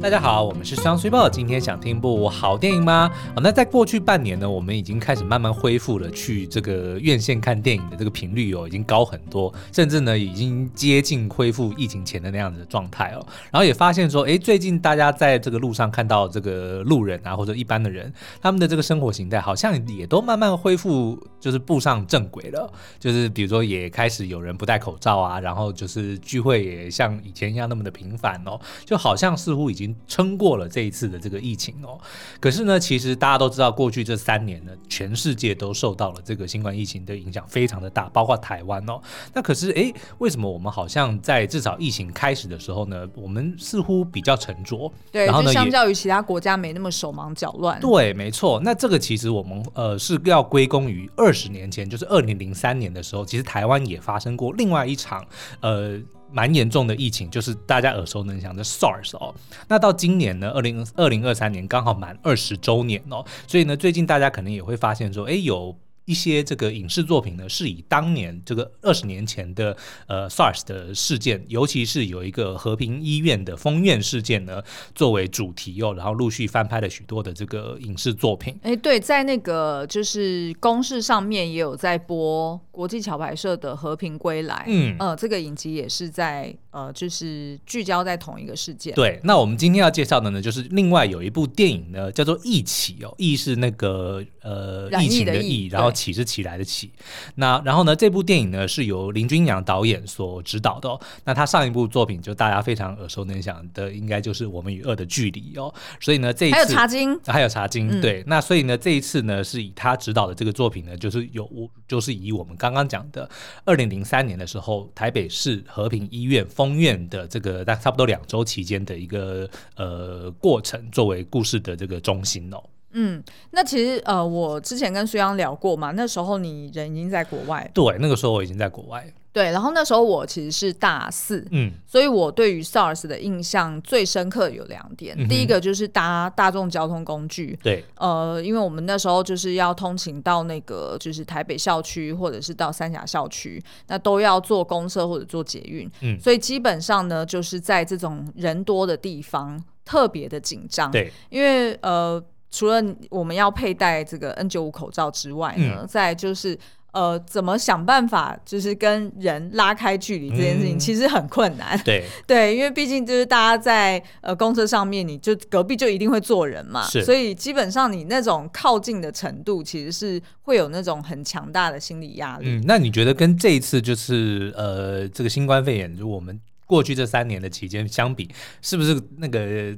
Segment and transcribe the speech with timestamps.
[0.00, 1.28] 大家好，我们是双岁报。
[1.28, 3.10] 今天想听部好电影吗？
[3.34, 13.26] 哦，那在过去半年呢，我们已经开始慢慢恢复了去这个院线看电影的这个频率哦，已经高很多，甚至呢已经接近恢复疫情前的那样子的状态哦。
[13.50, 22.72] 然后也发现说，哎，最近大家在这个路上看到这个路人啊，或者一般的人，他们的这个生活形态好像也都慢慢恢复，就是步上正轨了。
[23.00, 29.87] 就是比如说，也开始有人不戴口罩啊，然后就是聚会也像以前一样那么的频繁哦，就好像似乎已经。
[30.06, 31.98] 撑过了这一次的这个疫情哦，
[32.40, 39.00] 可是呢，其实大家都知道，过去这三年呢，全世界都受到了这个新冠疫情的影响非常的大，包括台湾哦。
[39.34, 44.90] 那可是哎，为什么我们好像在至少疫情开始的时候呢，我们似乎比较沉着？
[45.10, 47.80] 对，然后呢，相较于其他国家没那么手忙脚乱。
[47.80, 48.60] 对，没错。
[48.64, 55.24] 那这个其实我们呃是要归功于二十年前，就是二零零三年的时候，其实台湾也发生过另外一场
[55.60, 56.00] 呃。
[56.30, 59.34] 蛮严重的疫情，就是大家耳熟能详的 SARS 哦。
[59.68, 65.76] 那到今年呢，二零二零二三年刚好满二十周年哦，所以呢，最近大家可能也会发现说，哎，有。
[66.08, 74.62] 一些这个影视作品呢，是以当年这个二十年前的呃 SARS 的事件，尤其是有一个和平医院的封院事件呢，
[74.94, 78.58] 作为主题哦，然后陆续翻拍了许多的这个影视作品。
[78.62, 88.94] 哎，对，在那个就是公视上面也有在播国际桥牌社的《和平归来》，嗯，呃，这个影集也是在呃，就是聚焦在同一个事件。
[88.94, 95.92] 对，那我们今天要介绍的呢，就是另外有一部电影呢，叫做《疫起》哦，疫是那个呃疫情的疫，然后。
[95.98, 96.90] 起是起来的起，
[97.34, 97.96] 那然后呢？
[97.98, 101.00] 这部电影呢是由林君阳导演所指导的哦。
[101.24, 105.74] 那他上一部作品就大家非常耳熟能详的，应该就是《我们与恶的距离》哦。
[105.98, 108.22] 所以呢，这一次还有茶金，还有茶金，嗯、对。
[108.28, 111.50] 那所以呢，这一次呢是以他指导的这个作品呢，就是有
[111.88, 113.28] 就是以我们刚刚讲的
[113.64, 122.62] 二零零三年的时候，台北市和平医院封院的这个大差不多两周期间的一个呃过程，作为故事的这个中心哦。
[123.00, 127.70] 嗯，那其实呃，我之前跟苏央聊过嘛，那时候你人已经在国外。
[127.72, 129.06] 对，那个时候我已经在国外。
[129.30, 135.14] 对，然后那时候我其实是大四，嗯，所以我对于 SARS 的印象最深刻有两点。
[135.16, 152.20] 嗯、第一个就是搭大众交通工具，对，呃，因为我们那时候就是要通勤到那个就是台北校区或者是到三峡校区，那都要坐公车或者坐捷运，嗯，所以基本上呢，就是在这种人多的地方特别的紧张，对，因为呃。
[152.50, 156.58] 除了我们要佩戴这个 N 九五口罩之外呢，嗯、再就是
[156.92, 161.76] 呃，怎么想办法就是跟人拉开距离这件事情，其实很困难。
[161.76, 172.48] 嗯、对 对，因为毕竟就是大家在呃公车上面，你就隔壁就一定会坐人嘛，所以基本上你那种靠近的程度，其实是会有那种很强大的心理压力。
[172.48, 178.30] 嗯，那你觉得跟这一次就是呃这个新冠肺炎，就我们过去这三年的期间相比，
[178.62, 179.76] 是不是那个？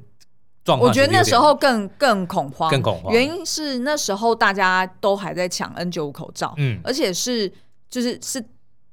[0.78, 3.12] 我觉得那时候更更恐慌，更恐慌。
[3.12, 7.50] 原因是那时候大家都还在抢 N 九五口罩，嗯，而且是
[7.88, 8.44] 就是是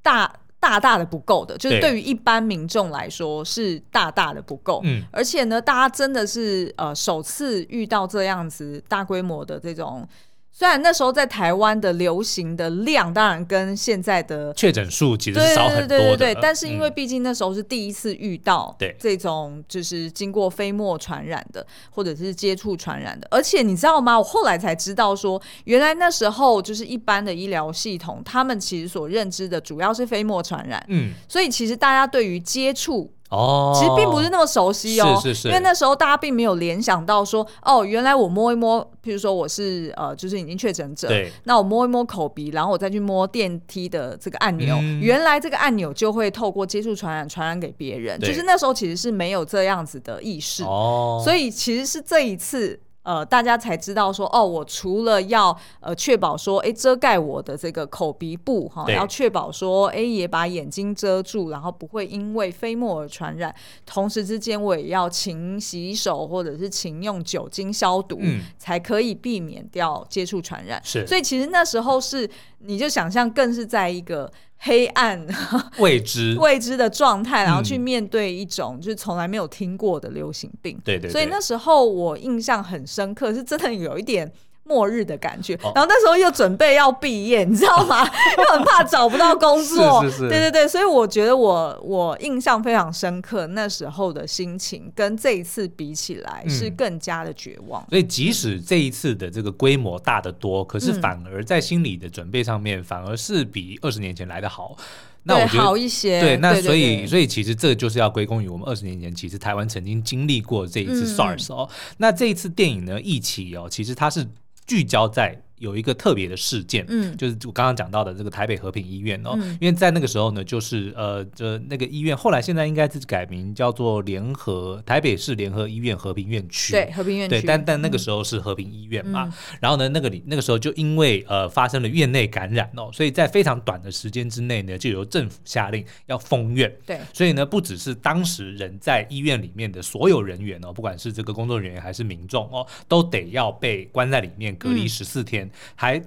[0.02, 10.08] 大大大的不够的，就是对于一般民众来说是大大的不够，嗯，而且呢，大家真的是呃首次遇到这样子大规模的这种。
[10.58, 24.18] 虽然那时候在台湾的流行的量，当然跟现在的确诊数其实是少很多的，对对对对，但是因为毕竟那时候是第一次遇到这种就是经过飞沫传染的，或者是接触传染的，而且你知道吗？
[24.18, 33.14] 我后来才知道说，原来那时候就是一般的医疗系统，他们其实所认知的主要是飞沫传染，嗯，所以其实大家对于接触。
[33.30, 48.30] 哦，其实并不是那么熟悉哦，是是是，因为那时候大家并没有联想到说，哦，原来我摸一摸，譬如说我是呃，就是已经确诊者，对，那我摸一摸口鼻，然后我再去摸电梯的这个按钮，嗯、原来这个按钮就会透过接触传染传染给别人，对。
[48.30, 52.80] 就是那时候其实是没有这样子的意识，哦，所以其实是这一次。
[53.08, 63.56] 呃，大家才知道说，哦，我除了要呃确保说，哎，遮盖我的这个口鼻部哈，对要确保说，哎，也把眼睛遮住，然后不会因为飞沫而传染。
[63.86, 70.82] 同时之间，我也要勤洗手，或者是勤用酒精消毒，嗯、才可以避免掉接触传染。
[70.84, 72.30] 是，所以其实那时候是，
[72.60, 74.30] 你就想象，更是在一个。
[74.60, 75.26] 黑暗、
[75.80, 80.80] 未知、未知的状态，然后去面对一种就是从来没有听过的流行病。
[80.84, 84.32] 对对，所以那时候我印象很深刻，是真的有一点。
[84.68, 88.04] 末日的感觉，然后那时候又准备要毕业， 你知道吗？
[88.38, 97.86] 又很怕找不到工作， 是是是，对对对，所以我觉得我我印象非常深刻，那时候的心情跟这一次比起来是更加的绝望。
[97.90, 104.76] 所以即使这一次的这个规模大得多，可是反而在心理的准备上面，反而是比二十年前来的好。
[105.24, 106.22] 那我觉得好一些。
[106.22, 111.68] 对，那所以所以其实这就是要归功于我们二十年前，其实台湾曾经经历过这一次 SARS 哦。
[111.70, 114.26] 嗯、那这一次电影呢，一起哦，其实它是
[114.68, 115.47] 聚焦在。
[115.58, 146.02] 有一个特别的事件，嗯，就是我刚刚讲到的这个台北和平医院哦，嗯、因为在那个时候呢，就是呃，这那个医院后来现在应该是改名叫做联合台北市联合医院和平院区，对，和平院区，对，但但那个时候是和平医院嘛，嗯、然后呢，那个里那个时候就因为呃发生了院内感染哦，所以在非常短的时间之内呢，就由政府下令要封院，对，所以呢，不只是当时人在医院里面的所有人员哦，不管是这个工作人员还是民众哦，都得要被关在里面隔离十四天，嗯、还。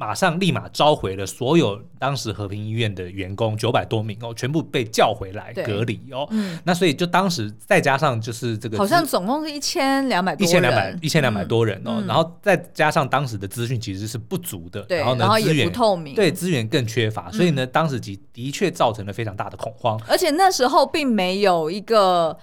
[0.00, 6.24] 马上立马召回了所有当时和平医院的员工九百多名哦，全部被叫回来隔离哦。
[6.30, 11.96] 嗯，那所以就当时再加上就是这个，好像总共是一千两百多，一千两百一千两百多人哦。
[11.98, 20.00] 嗯、然后再加上当时的资讯其实是不足的，对，然后呢，资源不透明，对，资源更缺乏，所以呢，当时的的确造成了非常大的恐慌。
[20.06, 22.38] 而且那时候并没有一个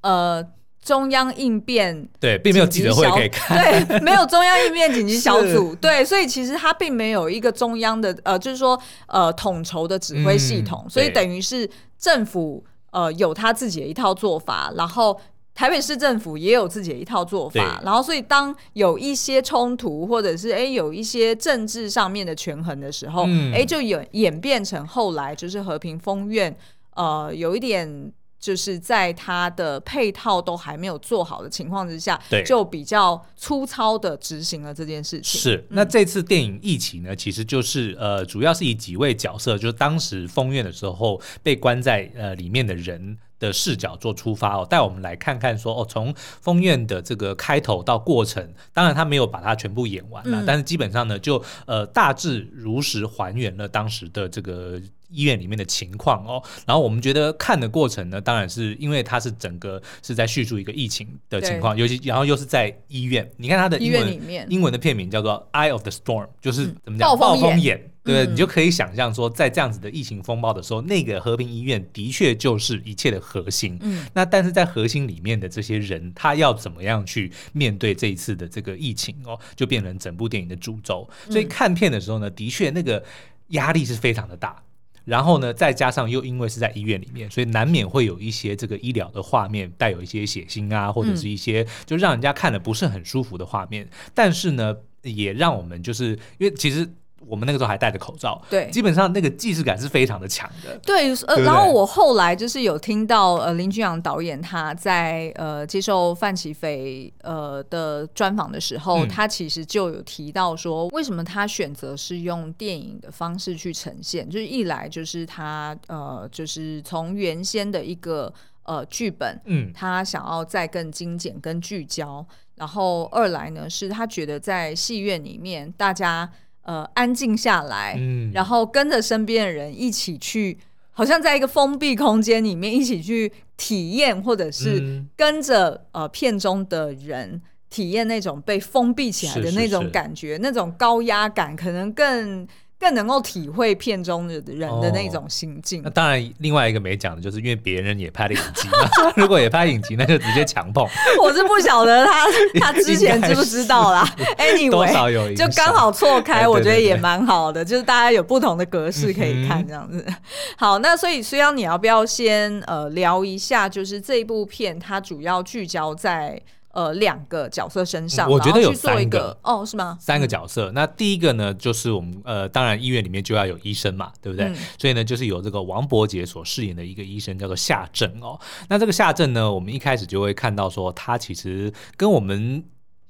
[0.00, 0.42] 呃。
[0.86, 5.76] 中央应变对，并没有记者会可以看，对，没有中央应变紧急小组， 是。
[5.80, 11.68] 对，所以其实它并没有一个中央的呃，就是说呃统筹的指挥系统，嗯、所以等于是
[11.98, 15.20] 政府呃有他自己的一套做法，然后
[15.56, 26.56] 台北市政府也有自己的一套做法，然后所以当有一些冲突或者是哎有一些政治上面的权衡的时候，哎、嗯、就演演变成后来就是和平封院，
[26.94, 28.12] 呃有一点。
[28.46, 35.40] 就是在它的配套都还没有做好的情况之下，对，就比较粗糙的执行了这件事情。
[35.40, 54.80] 是，那这次电影疫情呢，其实就是呃，主要是以几位角色，就是当时封院的时候被关在呃里面的人的视角做出发哦，带我们来看看说哦，从封院的这个开头到过程，当然他没有把它全部演完了，嗯、但是基本上呢，就呃大致如实还原了当时的这个。
[55.08, 63.28] 医院里面的情况哦，然后我们觉得看的过程呢，当然是因为它是整个是在叙述一个疫情的情况，尤其然后又是在医院。
[63.36, 67.16] 你看它的英文里面英文的片名叫做《Eye of the Storm》，就是怎么讲？
[67.16, 73.78] 暴风眼，对，嗯、你就可以想象说，在这样子的疫情风暴的时候，那个和平医院的确就是一切的核心。
[73.82, 81.08] 嗯，那但是在核心里面的这些人，他要怎么样去面对这一次的这个疫情哦，就变成整部电影的主轴。
[81.30, 83.02] 所以看片的时候呢，的确那个
[83.48, 84.62] 压力是非常的大。
[85.06, 93.88] 然后呢，再加上又因为是在医院里面，所以难免会有一些这个医疗的画面带有一些血腥啊，或者是一些就让人家看了不是很舒服的画面。
[94.12, 96.86] 但是呢，也让我们就是因为其实。
[97.26, 100.78] 我们那个时候还戴着口罩，对，基本上那个既视感是非常的强的。
[100.84, 118.32] 对，呃，然后我后来就是有听到呃林君阳导演他在呃接受范琪斐呃的专访的时候，嗯、他其实就有提到说，为什么他选择是用电影的方式去呈现，就是一来就是他呃就是从原先的一个
[118.64, 122.24] 呃剧本，嗯，他想要再更精简、跟聚焦，
[122.56, 126.30] 然后二来呢是他觉得在戏院里面大家。
[126.66, 130.58] 呃，安静下来，嗯，然后跟着身边的人一起去，
[130.92, 137.40] 好像在一个封闭空间里面一起去体验，或者是跟着呃片中的人
[137.70, 142.46] 体验那种被封闭起来的那种感觉，是是是那种高压感，可能更。
[142.78, 145.80] 更能够体会片中的人的那种心境。
[145.80, 145.82] 哦。
[145.84, 148.88] 那当然，另外一个没讲的就是，因为别人也拍了影集嘛。
[149.16, 150.86] 如果也拍影集，那就直接强碰。
[151.20, 152.26] 我是不晓得他
[152.60, 154.06] 他之前知不知道啦。
[154.38, 160.04] Anyway，多少有就刚好错开，我觉得也蛮好的，就是大家有不同的格式可以看这样子。
[160.06, 160.14] 嗯、
[160.56, 166.40] 好，那所以虽然你要不要先呃聊一下，就是这一部片它主要聚焦在。
[166.76, 169.96] 呃，两个角色身上，我觉得有三个哦，是吗？
[169.98, 174.44] 三个角色，嗯、那第一个呢，就是我们呃，当然医院里面就要有医生嘛，对不对？
[174.48, 178.38] 嗯、所以呢，就是有这个王伯杰所饰演的一个医生叫做夏正哦。
[178.68, 182.62] 那这个夏正呢，我们一开始就会看到说，他其实跟我们。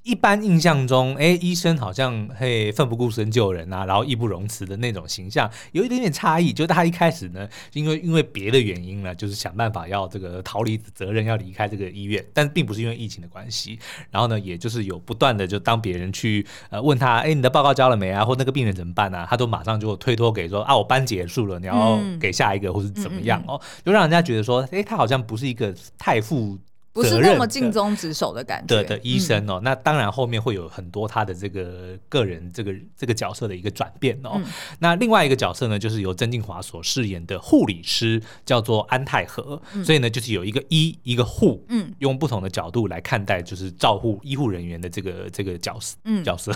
[0.07, 6.53] 一般印象中，哎，医生好像嘿奋不顾身救人啊，然后义不容辞的那种形象，有一点点差异。
[6.53, 13.77] 就是他一开始呢，因为因为别的原因呢，就是想办法要这个逃离责任，要离开这个医院，但并不是因为疫情的关系。
[14.09, 18.25] 然后呢，也就是有不断的就当别人去呃问他，哎，你的报告交了没啊？
[18.25, 19.27] 或那个病人怎么办啊？
[19.29, 26.57] 他都马上就推脱给说啊，我班结束了，你要给下一个或是怎么样哦，就让人家觉得说，哎，他好像不是一个太负
[26.97, 29.61] 不是那么尽忠职守的感觉的的医生哦。
[29.61, 34.33] 嗯、那当然后面会有很多他的这个个人这个这个角色的一个转变哦。
[34.37, 34.45] 嗯、
[34.79, 39.61] 那另外一个角色呢，就是由曾敬华所饰演的护理师，叫做安泰和。
[39.75, 46.51] 嗯、所以呢，就是有一个医一个护，嗯，用不同的角度来看待，就是照护医护人员的这个这个角色，嗯，角色。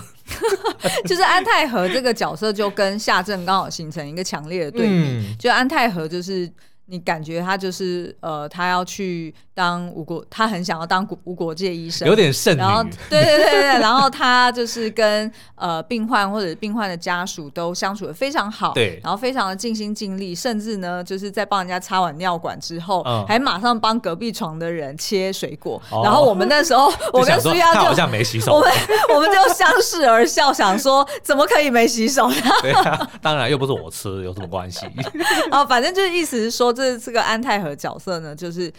[1.05, 6.51] 就是安泰和这个角色就跟夏正刚好形成一个强烈的对比，嗯、就安泰和就是。
[6.91, 12.53] 你感觉他就是呃，他要去当无国，他很想要当无国界医生，有点圣。
[12.57, 25.81] 然后，对对对对，然后他就是跟呃病患或者病患的家属都相处的非常好，对，然后非常的尽心尽力，甚至呢，就是在帮人家插完尿管之后，嗯、还马上帮隔壁床的人切水果。
[25.91, 28.69] 哦、然后我们那时候， 我跟苏亚就好像没洗手，我们
[29.15, 32.41] 我们就相视而笑，想说怎么可以没洗手呢？
[32.61, 34.85] 对啊，当然又不是我吃，有什么关系？
[35.49, 36.75] 啊， 反正就是意思是说。
[36.81, 38.73] 这这个安泰和角色呢，就是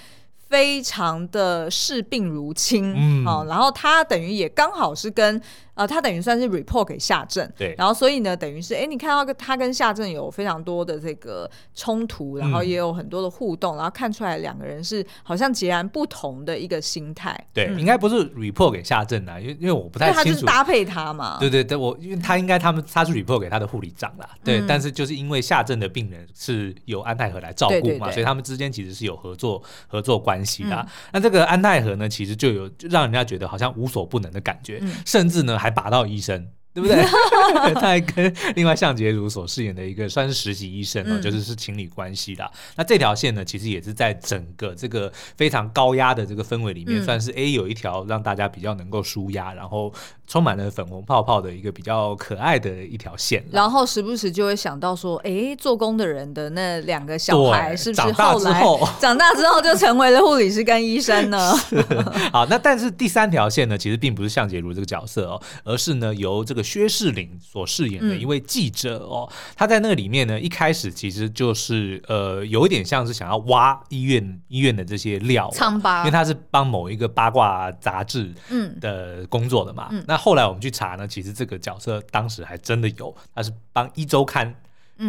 [0.48, 5.40] 非常的视病如亲，嗯，哦，然后他等于也刚好是跟。
[5.82, 17.36] 呃，他等于算是 report 给夏正，对，然后所以呢，等于是，哎，你看到他跟夏正有非常多的这个冲突，然后也有很多的互动，嗯、然后看出来两个人是好像截然不同的一个心态。
[17.52, 21.38] 对，嗯、应该不是 report 给夏正啊，因为因为我不太清楚，他就是搭配他嘛。
[21.40, 30.76] 对对对，我因为他应该他们他是 report 给他的护理长啦，对，嗯、但是就是因为夏正的病人是由安泰和来照顾嘛，对对对，所以他们之间其实是有合作合作关系的。
[30.76, 35.58] 嗯、那这个安泰和呢，其实就有让人家觉得好像无所不能的感觉，嗯、甚至呢。
[35.62, 36.48] 还拔到医生。
[36.74, 36.96] 对不对？
[37.74, 42.50] 他还跟另外向杰如所饰演的一个算是实习医生哦，嗯、就是是情侣关系的。
[42.76, 49.92] 那这条线呢，其实也是在整个这个非常高压的这个氛围里面，嗯、算是 A 有一条让大家比较能够舒压，然后
[50.32, 53.44] 充满了粉红泡泡的一个比较可爱的一条线。
[53.50, 61.52] 然后时不时就会想到说，哎，做工的人的那两个小孩是不是后来长大之后， 长大之后就成为了护理师跟医生呢？
[62.32, 66.62] 好，那但是第三条线呢，其实并不是向杰如这个角色哦，而是呢由这个。
[66.62, 75.50] 薛仕凌所饰演的一位记者哦，嗯、他在那个里面呢，一开始其实就是呃，有一点像是想要挖医院医院的这些料，
[75.82, 79.88] 巴因为他是帮某一个八卦杂志嗯的工作的嘛。
[79.90, 84.54] 嗯、那后来我们去查呢，其实这个角色当时还真的有，他是帮一周刊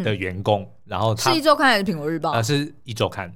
[0.03, 2.31] 的员工，嗯、然后他是一周刊还是苹果日报？
[2.31, 3.31] 呃，是一周刊，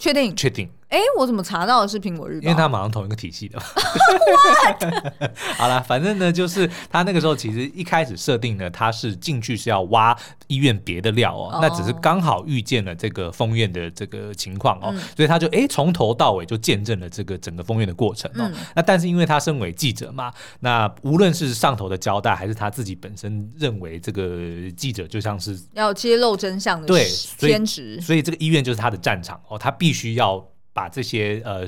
[0.00, 0.34] 确定？
[0.34, 0.68] 确定。
[0.92, 2.42] 哎，我怎么查到的是苹果日报？
[2.42, 3.58] 因为他马上同一个体系的。
[5.56, 10.14] 好了，反正呢，就是他那个时候其实一开始设定呢，他是进去是要挖
[10.48, 18.52] 医院别的料哦，那只是刚好遇见了这个封院的这个情况哦，所以他就哎从头到尾就见证了这个整个封院的过程哦。
[18.76, 20.30] 那但是因为他身为记者嘛，
[20.60, 27.06] 那无论是上头的交代，还是他自己本身认为这个记者就像是要揭露真相的对
[27.38, 30.46] 天职，所以这个医院就是他的战场哦，他必须要。
[30.72, 31.66] 把这些呃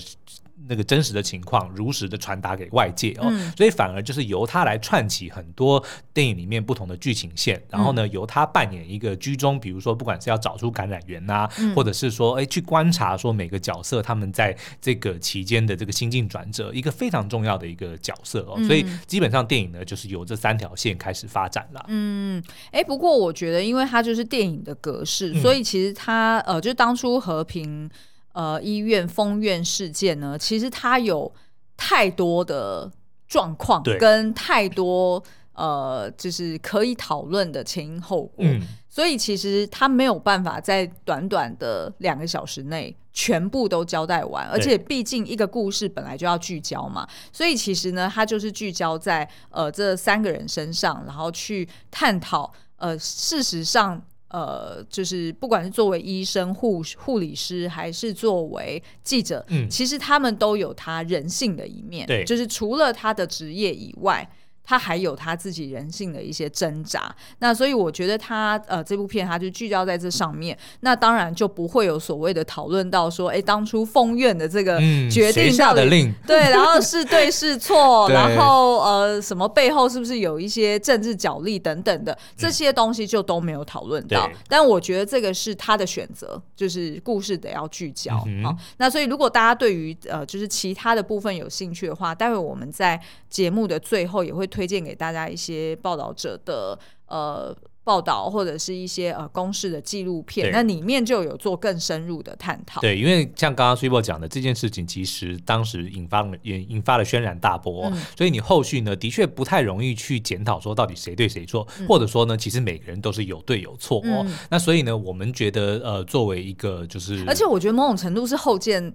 [0.69, 5.85] 那个真实的情况如实的传达给外界哦，嗯、所以反而就是由他来串起很多
[6.15, 21.85] 电影里面不同的剧情线，然后呢由他扮演一个居中，比如说不管是要找出感染源呐、啊，嗯、或者是说哎去观察说每个角色他们在这个期间的这个心境转折，一个非常重要的一个角色哦，嗯、所以基本上电影呢就是由这三条线开始发展了。
[21.89, 27.91] 嗯，哎，不过我觉得因为它就是电影的格式，嗯、所以其实它呃就当初和平。
[28.35, 31.33] 呃，医院封院事件呢，其实它有
[31.77, 32.91] 太多的
[33.29, 35.23] 状况，跟太多
[35.53, 54.03] 呃，就是可以讨论的前因后果，嗯、所以其实他没有办法在短短的两个小时内全部都交代完，而且毕竟一个故事本来就要聚焦嘛，所以其实呢，它就是聚焦在呃这三个人身上，然后去探讨呃事实上。
[54.35, 62.05] 呃，就是不管是作为医生、护护理师，还是作为记者，嗯，其实他们都有他人性的一面。
[62.07, 64.29] 对，就是除了他的职业以外。
[64.67, 74.79] 他还有他自己人性的一些挣扎，那所以我觉得他呃这部片他就聚焦在这上面，那当然就不会有所谓的讨论到说，哎，当初封院的这个
[75.11, 88.57] 决定下的令，对，然后是对是错， 然后呃什么背后是不是有一些政治角力等等的这些东西就都没有讨论到，对但我觉得这个是他的选择，就是故事得要聚焦啊、嗯哼哦。
[88.79, 94.49] 那所以如果大家对于呃就是其他的部分有兴趣的话，待会我们在节目的最后也会。
[94.55, 102.81] 推荐给大家一些报道者的呃报道，或者是一些呃公式的纪录片，那里面就有做更深入的探讨。
[102.81, 114.23] 对，因为像刚刚 Super 讲的这件事情，其实当时引发了也引发了轩然大波，嗯、所以你后续呢的确不太容易去检讨说到底谁对谁错，嗯、或者说呢其实每个人都是有对有错哦。
[114.25, 118.95] 嗯、那所以呢，我们觉得呃作为一个就是，而且我觉得某种程度是后见。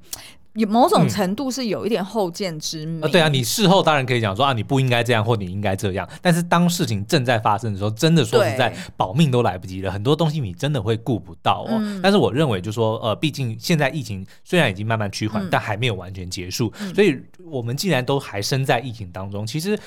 [0.60, 3.02] 有某种程度是有一点后见之明。
[3.10, 6.08] 对啊，你事后当然可以讲说啊，你不应该这样，或你应该这样。
[6.22, 9.92] 但是当事情正在发生的时候，真的说实在，保命都来不及了。
[9.92, 11.78] 很多东西你真的会顾不到哦。
[11.80, 16.72] 嗯、但是我认为，就是说，呃，毕竟现在疫情虽然已经慢慢趋缓，嗯、但还没有完全结束。
[16.80, 19.80] 嗯、所以，我们既然都还身在疫情当中，其实。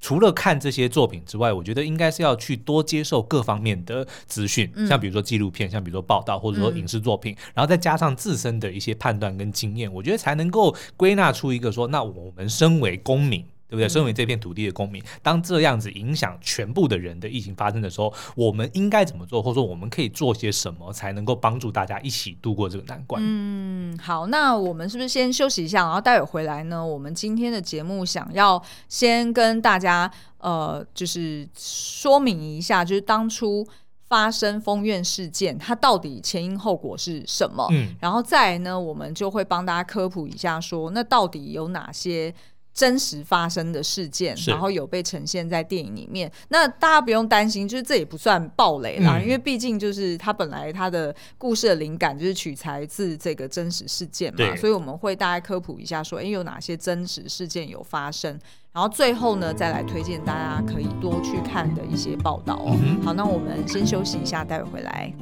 [0.00, 13.44] 除了看这些作品之外，我觉得应该是要去多接受各方面的资讯，嗯、像比如说纪录片，像比如说报道，或者说影视作品，嗯、然后再加上自身的一些判断跟经验，我觉得才能够归纳出一个说，那我们身为公民。
[13.68, 13.88] 对不对？
[13.88, 23.22] 身为这片土地的公民，当这样子影响全部的人的疫情发生的时候，我们应该怎么做，或者说我们可以做些什么，才能够帮助大家一起度过这个难关？
[23.22, 26.84] 嗯，好，那我们是不是先休息一下，然后待会回来呢？
[26.84, 33.68] 我们今天的节目想要先跟大家呃，就是说明一下，就是当初
[34.06, 37.68] 发生封院事件，它到底前因后果是什么？
[37.72, 42.34] 嗯，然后再来呢，我们就会帮大家科普一下说，说那到底有哪些？
[42.78, 46.30] 真实发生的事件，然后有被呈现在电影里面。
[46.46, 58.38] 那大家不用担心，就是这也不算暴雷啦，嗯、因为毕竟就是它本来它的故事的灵感就是取材自这个真实事件嘛，所以我们会大概科普一下说，哎有哪些真实事件有发生，
[58.72, 62.76] 然后最后呢再来推荐大家可以多去看的一些报道哦。
[62.80, 65.12] 嗯、好，那我们先休息一下，待会回来。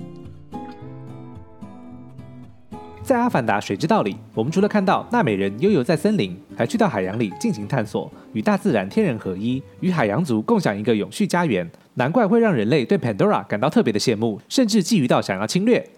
[3.07, 11.71] 在《阿凡达：水之道》里，我们除了看到纳美人悠游在森林，还去到海洋里进行探索，与大自然天人合一，与海洋族共享一个永续家园。
[11.95, 15.89] 难怪会让人类对 Pandora 感到特别的羡慕，甚至觊觎到想要侵略。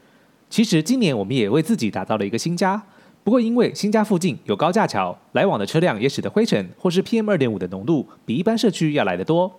[0.51, 2.83] 其实今年我们也为自己打造了一个新家，
[3.25, 9.51] 不过因为新家附近有高架桥，来往的车辆也使得灰尘或是 PM 二点五的浓度比一般社区要来得多。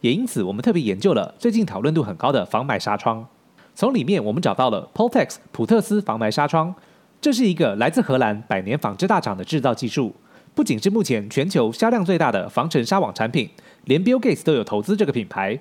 [0.00, 3.24] 也因此，我们特别研究了最近讨论度很高的防霾纱窗。
[3.76, 6.74] 从里面我们找到了 Poltex 普特斯防霾纱窗。
[7.20, 10.14] 这是一个来自荷兰百年纺织大厂的制造技术，
[10.54, 13.48] 不仅是目前全球销量最大的防尘纱网产品，
[13.86, 15.58] 连 Bill Gates 都有投资这个品牌。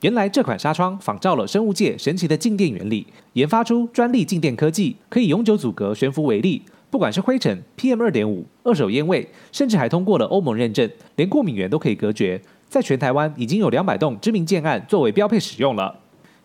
[0.00, 12.40] 原来这款纱窗仿照了生物界神奇的静电原理，研发出专利静电科技，可以永久阻隔悬浮微粒，不管是灰尘、PM 二点五、二手烟味，甚至还通过了欧盟认证，连过敏源都可以隔绝。
[12.66, 15.94] 在全台湾已经有两百栋知名建案作为标配使用了。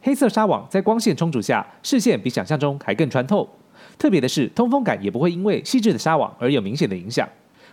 [0.01, 3.47] 黑色纱网在光线充足下，视线比想象中还更穿透。
[3.97, 7.27] 特别的是，通风感也不会因为细致的纱网而有明显的影响。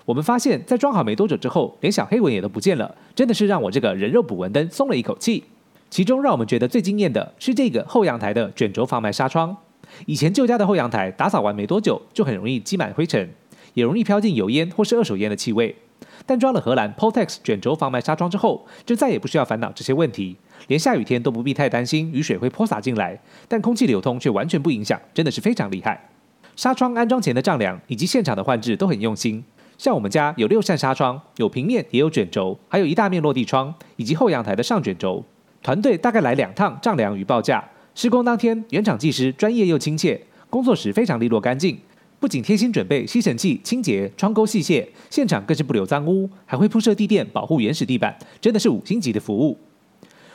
[0.04, 5.44] 我们发现，在装好没多久之后，连小黑纹也都不见了，真的是让我这个人肉捕蚊灯松了一口气。
[5.90, 9.56] 其中让我们觉得最惊艳的是这个后阳台的卷轴防霾纱窗。
[10.06, 13.28] 以前旧家的后阳台打扫完没多久，就很容易积满灰尘，
[13.74, 15.74] 也容易飘进油烟或是二手烟的气味。
[16.26, 20.36] 但装了荷兰 Poltex 卷轴防霾纱窗之后，就再也不需要烦恼这些问题，
[20.68, 26.09] 连下雨天都不必太担心雨水会泼洒进来，但空气流通却完全不影响，真的是非常厉害。
[26.60, 29.42] 纱窗安装前的丈量以及现场的换置都很用心，
[29.78, 35.24] 像我们家有六扇纱窗，有平面也有卷轴，还有一大面落地窗，以及后阳台的上卷轴。
[35.62, 37.66] 团队大概来两趟丈量与报价。
[37.94, 40.20] 施工当天，原厂技师专业又亲切，
[40.50, 41.78] 工作时非常利落干净，
[42.18, 49.58] 不仅贴心准备吸尘器清洁窗钩细屑，现场更是不留脏污，还会铺设地垫保护原始地板，真的是五星级的服务。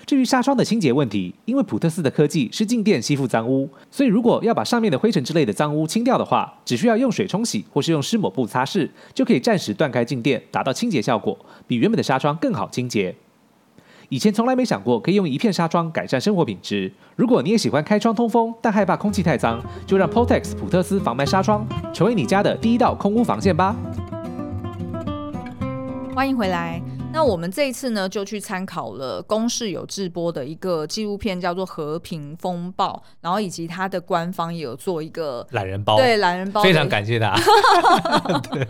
[0.06, 11.36] 至于纱窗的清洁问题，因为普特斯的科技是静电吸附脏污，所以如果要把上面的灰尘之类的脏污清掉的话，只需要用水冲洗或是用湿抹布擦拭，就可以暂时断开静电，达到清洁效果，
[11.68, 13.16] 比原本的纱窗更好清洁。
[14.10, 16.94] 以前从来没想过可以用一片纱窗改善生活品质。
[17.16, 23.76] 如果你也喜欢开窗通风，但害怕空气太脏，就让 Poltex 普特斯防霾纱窗成为你家的第一道空污防线吧。
[26.14, 26.80] 欢迎回来。
[27.16, 37.34] 那我们这一次呢，就去参考了公视有直播的一个纪录片，叫做《和平风暴》，然后以及它的官方也有做一个懒人包，对懒人包，非常感谢他。
[38.52, 38.68] 对，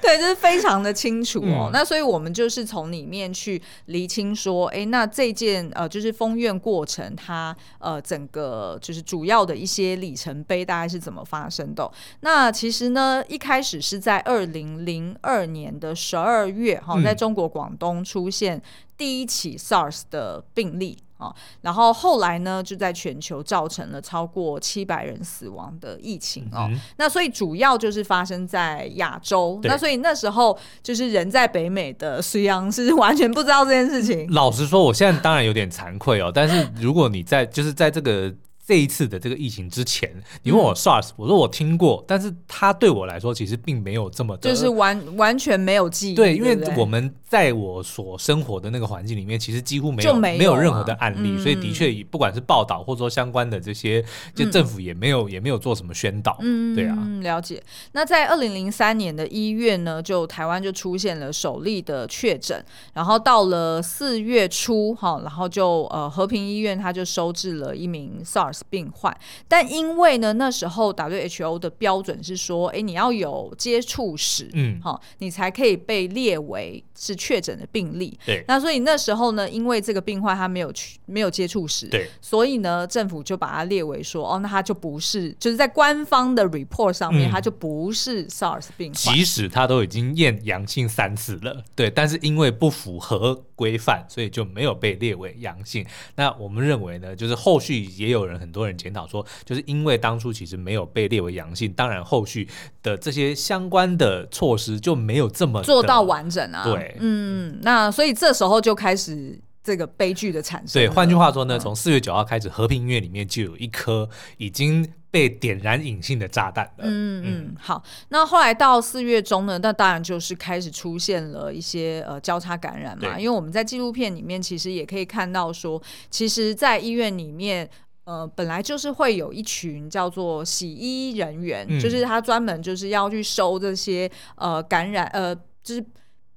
[0.00, 1.66] 对，就是非常的清楚哦。
[1.66, 11.90] 嗯、那所以我们就是从里面去厘清说，哎，那这件呃，就是封院过程，它呃整个就是主要的一些里程碑大概是怎么发生的。
[12.20, 17.47] 那其实呢，一开始是在二零零二年的十二月，哈，在中国。
[17.48, 18.60] 广东出现
[18.96, 26.68] 第一起 SARS 的病例啊，然后后来呢，就在全球造成了超过七百人死亡的疫情哦。
[26.70, 34.30] 嗯、那所以主要就是发生在亚洲，那所以那时候就是人在北美的隋阳是完全不知道这件事情。
[34.32, 38.32] 老实说，我现在当然有点惭愧哦，但是如果你在就是在这个。
[38.68, 46.14] 这一次的这个疫情之前，你问我 SARS，我说我听过，但是它对我来说其实并没有这么的，就是完完全没有记忆。
[46.14, 54.04] 对，因为我们在我所生活的那个环境里面，其实几乎没有没有任何的案例，所以的确不管是报道或者说相关的这些，
[54.34, 56.36] 就政府也没有也没有做什么宣导。
[56.42, 57.62] 嗯，对啊，了解。
[57.92, 68.57] 那在二零零三年的一月呢，就台湾就出现了首例的确诊，然后到了四月初哈，然后就呃和平医院他就收治了一名 SARS。
[68.68, 69.16] 病患，
[69.46, 78.18] 但因为呢，那时候 WHO 的标准是说，哎，你要有接触史，嗯，好，你才可以被列为是确诊的病例。
[78.24, 95.84] 对，那所以那时候呢，因为这个病患他没有去没有接触史，对，所以呢，政府就把它列为说，哦，那他就不是，就是在官方的 report 上面，他就不是 SARS 病患，即使他都已经验阳性三次了，对，但是因为不符合规范，所以就没有被列为阳性。
[96.16, 102.48] 那我们认为呢，就是后续也有人很多人检讨说，就是因为当初其实没有被列为阳性，当然后续
[102.82, 106.64] 的这些相关的措施就没有这么做到完整啊。
[106.64, 110.80] 对，嗯，那所以这时候就开始这个悲剧的产生。
[110.80, 114.92] 对，换句话说呢，从四月九号开始，和平医院里面就有一颗已经。
[115.10, 116.84] 被点燃隐性的炸弹了。
[116.84, 117.82] 嗯嗯，好。
[118.10, 123.18] 那后来到四月中呢，那当然就是开始出现了一些呃交叉感染嘛。
[123.18, 127.66] 因为我们在纪录片里面其实也可以看到说，其实，在医院里面，
[128.08, 135.84] 呃，本来就是会有一群叫做洗衣人员，嗯、就是他专门就是要去收这些呃感染呃，就是。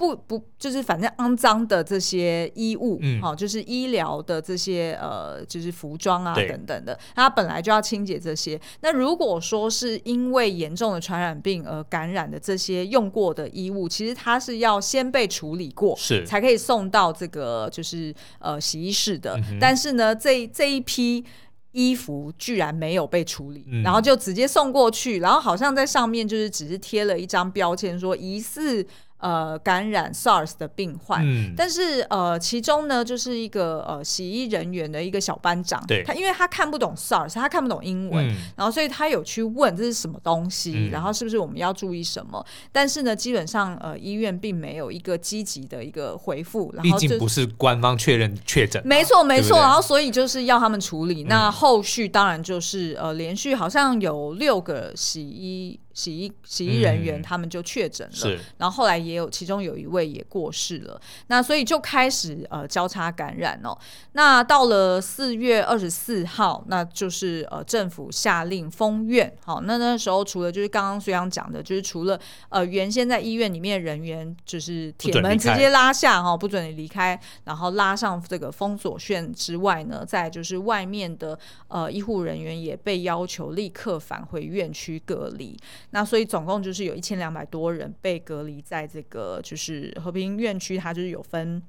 [0.02, 8.60] 不不，就是反正肮脏的这些衣物，嗯，好，就是医疗的这些呃，就是服装啊等等的，他本来就要清洁这些。
[8.80, 19.38] 那如果说是因为严重的传染病而感染的这些用过的衣物，其实它是要先被处理过，是才可以送到这个就是呃洗衣室的。
[19.52, 21.24] 嗯、但是呢，这这一批
[21.72, 28.86] 衣服居然没有被处理，嗯、然后就直接送过去，然后好像在上面就是只是贴了一张标签，说疑似。
[29.22, 42.44] 呃，感染 SARS 的病患，嗯、但是呃，其中呢，就是一个呃洗衣人员的一个小班长，对，他因为他看不懂 SARS，他看不懂英文，嗯、然后所以他有去问这是什么东西，嗯、然后是不是我们要注意什么？
[42.72, 51.24] 但是呢，基本上呃，医院并没有一个积极的一个回复，然后毕竟不是官方确认确诊，没错没错，对对，然后所以就是要他们处理。
[51.26, 55.80] 嗯、那后续当然就是呃，连续好像有六个洗衣。
[55.93, 63.77] 洗衣洗衣人员他们就确诊了，嗯、然后后来也有其中有一位也过世了，那所以就开始呃交叉感染哦。
[64.13, 85.58] 那到了四月二十四号，那就是呃政府下令封院，好，那那时候除了就是刚刚隋阳讲的，就是除了呃原先在医院里面的人员就是铁门直接拉下哈，不准你离开，然后拉上这个封锁线之外呢，再就是外面的呃医护人员也被要求立刻返回院区隔离。
[85.91, 91.62] 那所以总共就是有一千两百多人被隔离在这个就是和平院区，它就是有分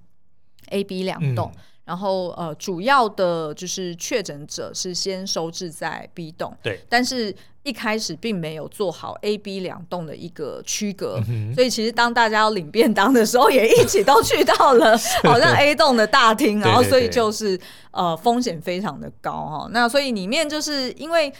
[0.71, 17.59] A、B 两栋，嗯、然后呃主要的就是确诊者是先收治在 B 栋，对，但是一开始并没有做好 A、B 两栋的一个区隔，嗯、所以其实当大家要领便当的时候，也一起都去到了 好像 A 栋的大厅，然后所以就是
[17.91, 21.33] 呃风险非常的高哈，那所以里面就是因为。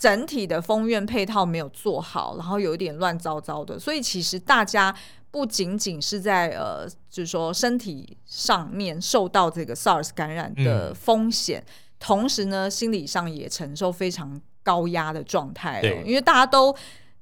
[0.00, 4.92] 整体的封院配套没有做好，然后有一点乱糟糟的，所以其实大家
[5.30, 16.02] 不仅仅是在呃，就是说身体上面受到这个 SARS 感染的风险，嗯、同时呢，心理上也承受非常高压的状态，了。
[16.02, 16.74] 因为大家都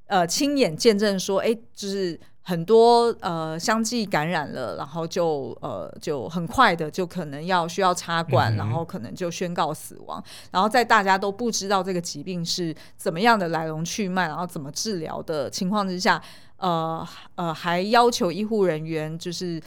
[0.06, 2.18] 呃亲眼见证说，哎，就是。
[2.48, 10.24] 很多呃相继感染了，然后就呃就很快的就可能要需要插管，嗯、然后可能就宣告死亡。
[10.50, 16.22] 然后在大家都不知道这个疾病是怎么样的来龙去脉，然后怎么治疗的情况之下，
[16.56, 19.60] 呃呃还要求医护人员就是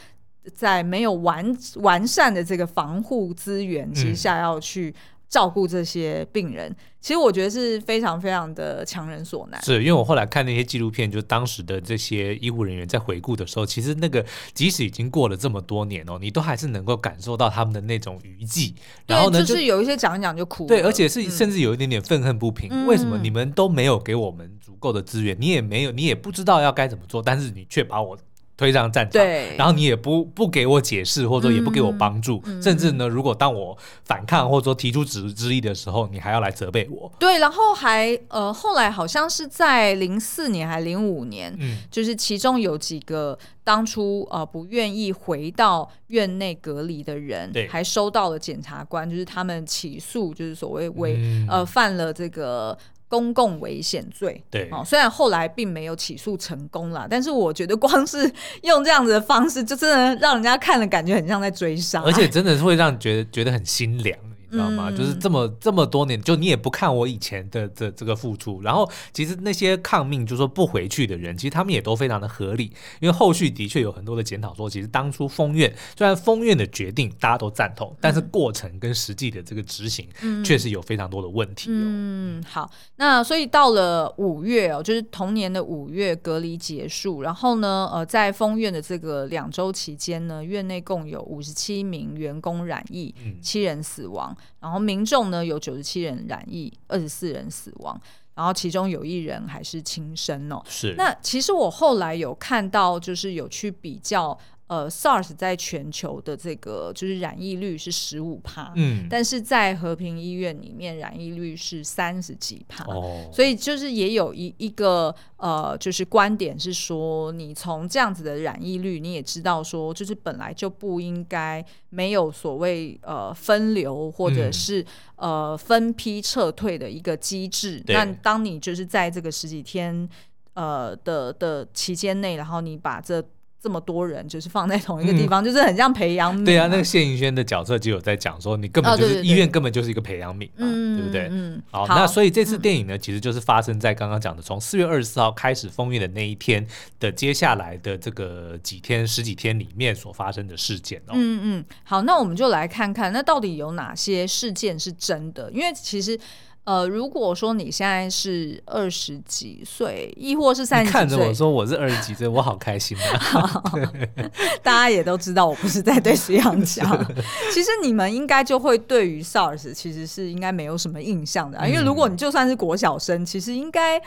[0.55, 4.95] 在没有完完善的这个防护资源之下要去。
[5.31, 9.63] 嗯照顾这些病人，其实我觉得是非常非常的强人所难。
[9.63, 18.75] 是因为我后来看那些纪录片，就当时的这些医护人员在回顾的时候，其实那个即使已经过了这么多年哦，你都还是能够感受到他们的那种余悸。
[19.07, 20.67] 然后呢，就是有一些讲一讲就哭。
[20.67, 22.67] 对，而且是甚至有一点点愤恨不平。
[22.69, 25.33] 嗯、为什么你们都没有给我们足够的资源？
[25.39, 28.17] 你也没有，你也不知道要该怎么做，但是你却把我。
[28.61, 37.11] 推上战场，对，然后你也不不给我解释，或者说也不给我帮助，嗯、甚至呢，如果当我反抗或者说提出质质疑的时候，你还要来责备我。
[37.17, 52.77] 对，然后还呃，后来好像是在零四年还零五年，嗯，就是其中有几个当初呃不愿意回到院内隔离的人，对，还收到了检察官，就是他们起诉，就是所谓违、嗯、呃犯了这个。
[53.11, 58.31] 公共危险罪，对，哦，虽然后来并没有起诉成功啦，但是我觉得光是
[58.63, 64.17] 用这样子的方式，就真的让人家看了感觉很像在追杀，而且真的是会让人觉得觉得很心凉。
[64.51, 64.91] 知道吗？
[64.91, 72.65] 就是这么这么多年，就你也不看我以前的这这个付出，然后其实那些抗命就说不回去的人，其实他们也都非常的合理，
[72.99, 80.07] 因为后续的确有很多的检讨说，其实当初封院虽然封院的决定大家都赞同，但是过程跟实际的这个执行，
[80.43, 81.69] 确实有非常多的问题。
[81.71, 94.35] 嗯，好，那所以到了五月哦，就是同年的五月隔离结束，然后呢，呃，在封院的这个两周期间呢，院内共有五十七名员工染疫，七人死亡。
[94.59, 97.99] 然后民众呢，有九十七人染疫，二十四人死亡，
[98.35, 100.61] 然后其中有一人还是轻生哦。
[100.67, 100.95] 是。
[100.97, 104.37] 那其实我后来有看到，就是有去比较。
[104.71, 124.81] 呃，SARS 在全球的这个就是染疫率是十五趴，嗯，但是在和平医院里面染疫率是三十几趴，哦，所以就是也有一一个呃，就是观点是说，你从这样子的染疫率，你也知道说，就是本来就不应该没有所谓呃分流或者是、
[125.17, 130.07] 嗯、呃分批撤退的一个机制，那当你就是在这个十几天
[130.53, 133.21] 呃的的期间内，然后你把这
[133.61, 136.43] 这么多人就是放在同一个地方，嗯、就是很像培养皿。
[136.43, 141.27] 对啊，那个谢盈萱的角色就有在讲说，你根本就是医院，根本就是一个培养皿嘛，嗯、对不对？
[141.31, 146.65] 嗯，好，好，那所以这次电影呢，其实就是发生在刚刚讲的从四月二十四号开始封院的那一天
[146.99, 151.13] 的接下来的这个几天十几天里面所发生的事件哦。
[151.13, 155.51] 嗯嗯，好，那我们就来看看，那到底有哪些事件是真的？
[155.51, 156.19] 因为其实。
[156.63, 163.63] 呃，如果说你现在是二十几岁，亦或是三十看着我说我是二十几岁，我好开心啊！
[164.61, 167.05] 大家也都知道我不是在对徐阳讲。
[167.51, 173.99] 其实你们应该就会对于 SARS 其实是应该没有什么印象的啊，因为如果你就算是国小生，其实应该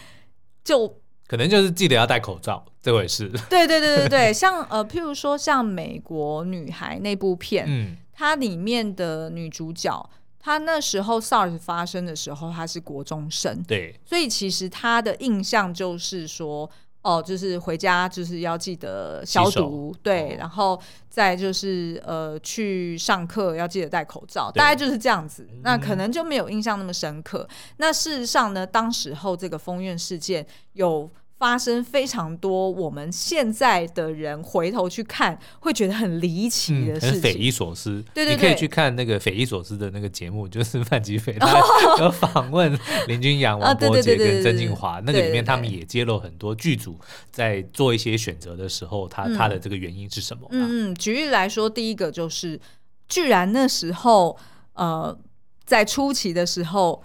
[0.62, 0.86] 就
[1.26, 3.28] 可能就是记得要戴口罩这回事。
[3.50, 10.08] 对对对对对，像呃，譬如说像美国女孩那部片，嗯，它里面的女主角。
[10.44, 20.78] 他那时候 SARS 发生的时候，他是国中生，对，所以其实他的印象就是说，哦，就是回家就是要记得消毒，对，然后
[21.08, 25.48] 再就是呃去上课要记得戴口罩，大概就是这样子。
[25.62, 27.48] 那可能就没有印象那么深刻。
[27.78, 31.10] 那事实上呢，当时候这个封院事件有。
[31.36, 38.02] 发生非常多，我们现在的人回头去看，会觉得很离奇的事情，嗯、很匪夷所思。
[38.14, 41.58] 对对对，你可以去看那个匪夷所思的那个节目，就是范吉斐他
[41.98, 46.98] 有访问林君阳、王柏杰跟曾敬华， 那个里面他们也揭露很多剧组
[47.30, 50.46] 在做一些选择的时候，他他的这个原因是什么？
[50.52, 52.58] 嗯嗯，举例来说，第一个就是，
[53.08, 54.38] 居然那时候
[54.74, 55.18] 呃，
[55.66, 57.02] 在初期的时候。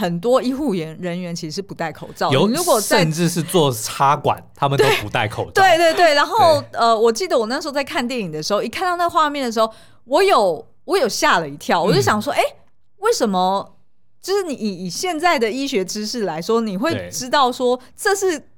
[0.00, 5.62] 很多医护员人员其实是不戴口罩，有如果甚至是做插管，他们都不戴口罩。
[5.62, 9.70] 对对对，然后呃，我记得我那时候在看电影的时候，一看到那画面的时候，
[10.04, 12.56] 我有我有吓了一跳，我就想说，哎、嗯，
[13.00, 13.76] 为什么？
[14.22, 18.48] 就是你以以现在的医学知识来说，你会知道说这是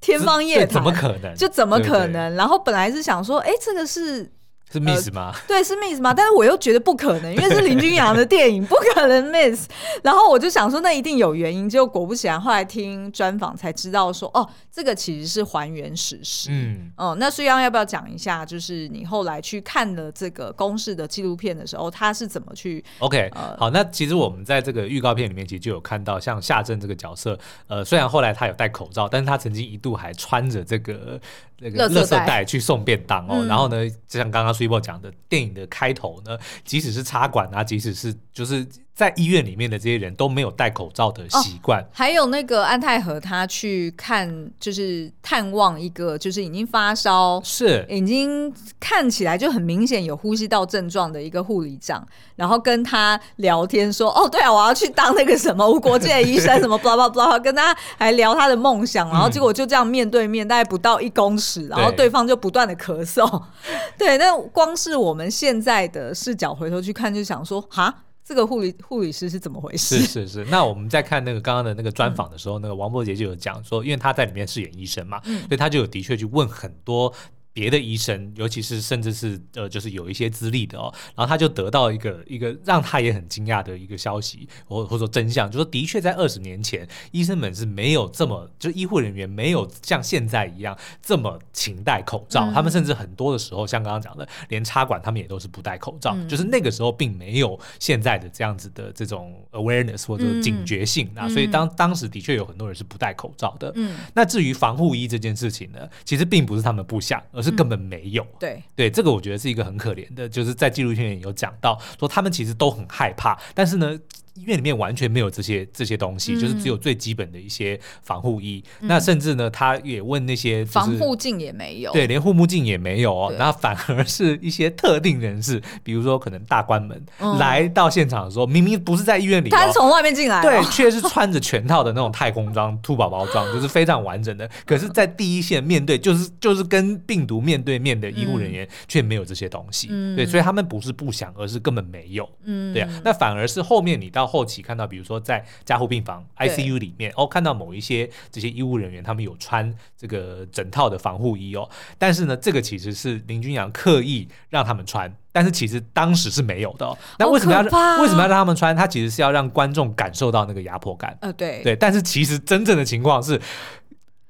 [0.00, 1.34] 天方夜谭，怎么可能？
[1.34, 2.12] 就怎么可能？
[2.12, 4.32] 对对，然后本来是想说，哎，这个是。
[4.72, 5.32] 是 miss 吗？
[5.34, 6.14] 呃、对，是 miss 吗？
[6.14, 9.68] 但是我又觉得不可能，因为是林君阳的电影， 不可能 miss。
[10.02, 11.68] 然后我就想说，那一定有原因。
[11.68, 16.48] 结果果不其然，后来听专访才知道说，哦，这个其实是还原史实。
[16.50, 18.44] 嗯，哦，那苏央要不要讲一下？
[18.44, 31.20] 就是你后来去看了这个公式的纪录片的时候，他是怎么去？OK，、呃、好，那其实我们在这个预告片里面其实就有看到，像夏正这个角色，呃，虽然后来他有戴口罩，但是他曾经一度还穿着这个。
[31.62, 38.66] 那个垃圾袋去送便当哦，然后呢，就像刚刚 Super 讲的，电影的开头呢，即使是插管啊，即使是就是。
[38.94, 41.80] 在医院里面的这些人都没有戴口罩的习惯。
[41.80, 63.42] 哦，还有那个安泰和他去看，就是探望一个，就是已经发烧，是已经看起来就很明显有呼吸道症状的一个护理长，然后跟他聊天说：“哦，对啊，我要去当那个什么无国界的医生，什么 blah blah blah，跟他还聊他的梦想，然后结果就这样面对面，大概不到一公尺，然后对方就不断的咳嗽。
[63.96, 68.02] 对，那光是我们现在的视角回头去看，就想说，哈。
[68.24, 69.98] 这个护理护理师是怎么回事？
[69.98, 70.44] 是是是。
[70.44, 77.12] 那我们在看那个刚刚的那个专访的时候，嗯、那个王伯杰就有讲说，因为他在里面饰演医生嘛，嗯、所以他就有的确去问很多
[77.52, 103.70] 别的医生，尤其是甚至是呃，就是有一些资历的哦，然后他就得到一个一个让他也很惊讶的一个消息，或或者说真相，就是说的确在二十年前，医生们是没有这么，就医护人员没有像现在一样这么勤戴口罩，嗯、他们甚至很多的时候，像刚刚讲的，连插管他们也都是不戴口罩，嗯、就是那个时候并没有现在的这样子的这种 awareness 或者警觉性啊，嗯、所以当当时的确有很多人是不戴口罩的。
[103.74, 107.22] 嗯，那至于防护衣这件事情呢，其实并不是他们不想。
[107.42, 113.98] 是根本没有，嗯、对对，这个我觉得是一个很可怜的，就是在纪录片里有讲到，说他们其实都很害怕，但是呢。
[114.34, 118.62] 医院里面完全没有这些这些东西，嗯、就是只有最基本的一些防护衣。
[118.80, 123.28] 嗯、那甚至呢，他也问那些、就是、防护镜也没有，对，连护目镜也没有哦。
[123.28, 134.48] 对那反而是一些特定人士， 比如说可能大官们、嗯、来到现场的时候，明明不是在医院里、哦，他是从外面进来、哦，对，却是穿着全套的那种太空装、兔宝宝装， 就是非常完整的。
[134.64, 139.88] 可是，在第一线面对，就是就是跟病毒面对面的医护人员，却没有这些东西。
[139.90, 142.28] 嗯、对，所以他们不是不想，而是根本没有。
[142.44, 142.88] 嗯，对啊。
[143.04, 145.02] 那反而是后面你到后期看到，比如。
[145.02, 156.96] 说在加护病房 ICU 里面哦，看到某一些这些医务人员，他们有穿这个整套的防护衣哦，但是呢，这个其实是林君阳刻意让他们穿，但是其实当时是没有的、哦。
[157.18, 158.76] 那为什么要、啊、为什么要让他们穿？
[158.76, 161.18] 他其实是要让观众感受到那个压迫感。
[161.20, 163.40] 呃，对对，但是其实真正的情况是。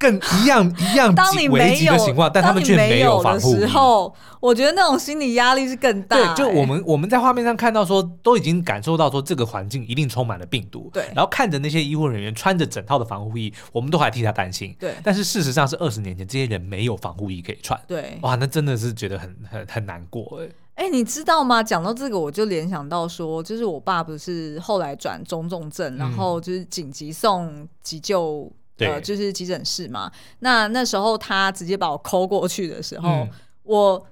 [0.03, 1.15] 更一样 一样
[1.51, 6.35] 危急的情况，但他们却没有防护的时候，我觉得那种心理压力是更大、欸。
[6.35, 10.91] 对，就我们我们在画面上看到说，都已经感受到说这个环境一定充满了病毒。
[10.93, 14.75] 对，然后看着那些医护人员穿着整套的防护衣，我们都还替他担心。
[14.81, 17.81] 对，但是事实上是二十年前这些人没有防护衣可以穿。
[17.87, 20.53] 对，哇，那真的是觉得很很很难过哎、欸。
[20.75, 21.63] 哎、欸，你知道吗？
[21.63, 28.51] 讲到这个，我就联想到说，就是我爸不是后来转中重症，然后就是紧急送急救。
[28.79, 30.11] 呃，就是急诊室嘛。
[30.41, 33.31] 那那时候他直接把我抠过去的时候，嗯、
[33.63, 34.07] 我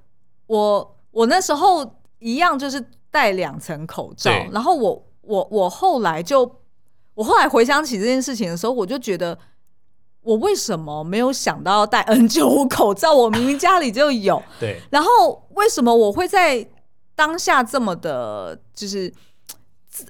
[0.46, 4.30] 我我那时候一样就是戴两层口罩。
[4.52, 6.60] 然后我我我后来就
[7.14, 9.36] 我后来回想起这件事情的时候，我就觉得
[10.20, 13.12] 我为什么没有想到要戴 N 九五口罩？
[13.12, 14.40] 我明明家里就有。
[14.60, 14.80] 对。
[14.90, 16.64] 然后为什么我会在
[17.16, 19.12] 当下这么的，就是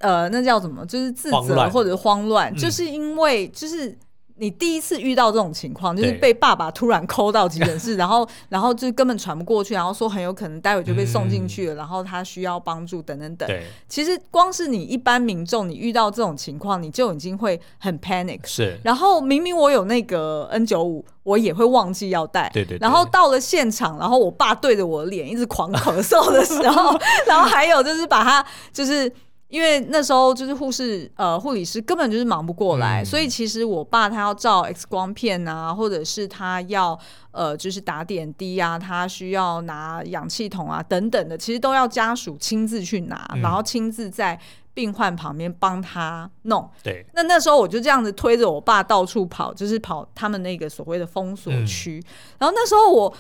[0.01, 0.85] 呃，那叫什么？
[0.85, 3.97] 就是自责或者慌乱，乱就是因为就是。
[4.41, 13.47] 你第一次遇到这种情况，就是被爸爸突然抠到急诊室， 然后，然后就根本喘不过去，然后说很有可能待会就被送进去了，嗯、然后他需要帮助等等等。
[13.47, 18.41] 对其实光是你一般民众，你遇到这种情况，你就已经会很 panic。
[18.45, 18.79] 是。
[18.83, 22.51] 然后明明我有那个 N95，我也会忘记要带。
[22.55, 22.79] 对，对对。
[22.81, 26.99] 然后到了现场，然后我爸对着我的脸一直狂咳嗽的时候，
[27.29, 29.13] 然后还有就是把他就是。
[29.51, 36.97] 因为那时候就是护士呃护理师根本就是忙不过来，嗯、所以其实我爸他要照 X 光片啊，或者是他要
[37.33, 44.41] 呃就是打点滴啊，他需要拿氧气筒啊等等的，其实都要家属亲自去拿，嗯、然后亲自在
[44.73, 46.71] 病患旁边帮他弄。
[46.85, 53.13] 对，那那时候我就这样子推着我爸到处跑，就是跑他们那个所谓的封锁区，嗯、然后那时候我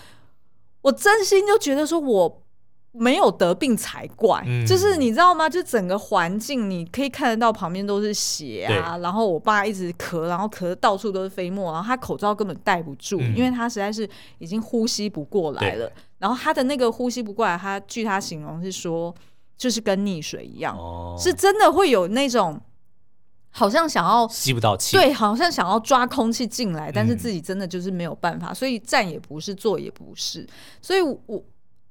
[0.82, 2.42] 我真心就觉得说我。
[2.92, 5.48] 没有得病才怪，嗯、就是你知道吗？
[5.48, 15.90] 就整个环境，你可以看得到旁边都是血啊，然后我爸一直咳，然后咳得到处都是飞沫，然后他口罩根本戴不住，嗯、因为他实在是已经呼吸不过来了。
[16.18, 19.14] 然后他的那个呼吸不过来，他据他形容是说，
[19.56, 22.60] 就是跟溺水一样，哦、是真的会有那种
[23.50, 30.44] 好像想要吸不到气，对，好像想要抓空气进来，但是自己真的就是没有办法，嗯、所以站也不是，坐也不是，
[30.82, 31.40] 所以我。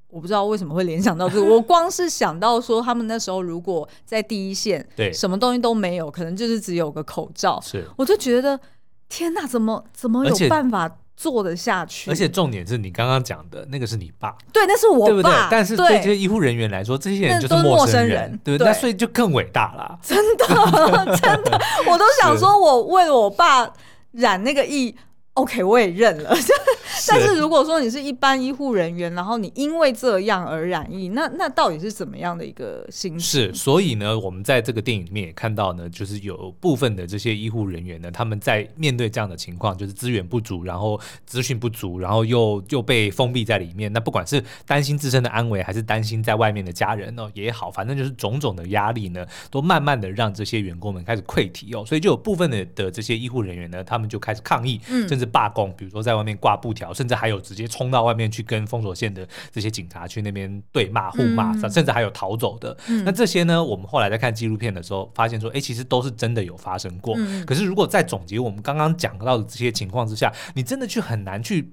[0.09, 8.59] 我不知道为什么会联想到这个， 我光是想到说他们那时候如果在第一线，对，什么东西都没有，可能就是只有个口罩，是，我就觉得
[9.07, 12.09] 天哪，怎么怎么有办法做得下去？
[12.09, 15.31] 而且重点是你刚刚讲的那个是你爸，对，那是我爸，对不对？
[15.51, 18.67] 但是对这些医护人员来说，这些人就是陌生人，对不对？
[18.67, 20.45] 那所以就更伟大了，真的
[21.21, 23.71] 真的， 我都想说我为了我爸
[24.13, 24.95] 染那个疫。
[25.39, 26.35] OK，我也认了。
[27.07, 33.19] 但是如果说你是一般医护人员，然后你因为这样而染疫，那那到底是怎么样的一个心情？
[33.19, 43.91] 是，所以呢，我们在这个电影里面也看到呢，就是有部分的这些医护人员呢，他们在面对这样的情况，就是资源不足，然后资讯不足，然后又又被封闭在里面。
[43.93, 51.85] 那不管是担心自身的安危，还是担心在外面的家人哦也好，反正就是种种的压力呢，都慢慢的让这些员工们开始溃体哦。
[51.85, 55.28] 所以就有部分的的这些医护人员呢，他们就开始抗议，嗯、甚至。
[55.29, 62.75] 罢工，比如说在外面挂布条，甚至还有直接冲到外面去跟封锁线的这些警察去那边对骂、互骂，嗯、甚至还有逃走的。
[62.87, 67.15] 嗯、那这些呢，我们后来在看纪录片的时候，发现说，哎，其实都是真的有发生过。
[67.17, 71.71] 嗯、可是如果在总结我们刚刚讲到的这些情况之下，你真的去很难去。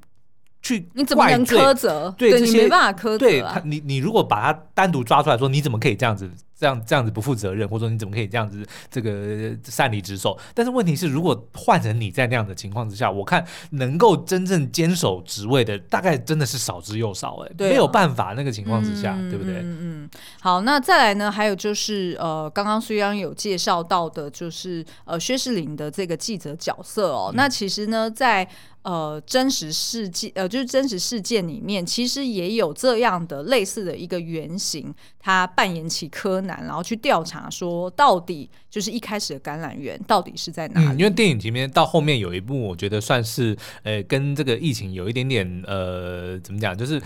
[0.63, 2.13] 去你怎么能苛责？
[2.19, 3.19] 对，对你没办法苛责、啊。
[3.19, 6.29] 对他，你你如果把他单独抓出来说，你怎么可以这样子？
[6.59, 10.39] 这样这样子不负责任，或者说你怎么可以这样子这个擅离职守？
[10.55, 17.47] 但是问题是，如果换成你在那样的情况之下，我看能够真正坚守职位的，大概真的是少之又少、欸。
[17.47, 19.57] 哎、啊，没有办法那个情况之下，嗯、对不对？
[19.57, 20.11] 嗯嗯。
[20.41, 21.31] 好，那再来呢？
[21.31, 27.31] 还有就是呃，刚刚虽然有介绍到的，就是呃薛士林的这个记者角色哦。
[27.33, 28.49] 嗯、那其实呢，在
[28.87, 40.87] 呃，真实事件，呃，就是真实事件里面，其实也有这样的类似的一个原型，他扮演起柯南，然后去调查说，到底就是一开始的感染源到底是在哪里？
[40.87, 47.03] 嗯，因为电影里面到后面有一部，我觉得算是，呃，跟这个疫情有一点点，呃，怎么讲，就是。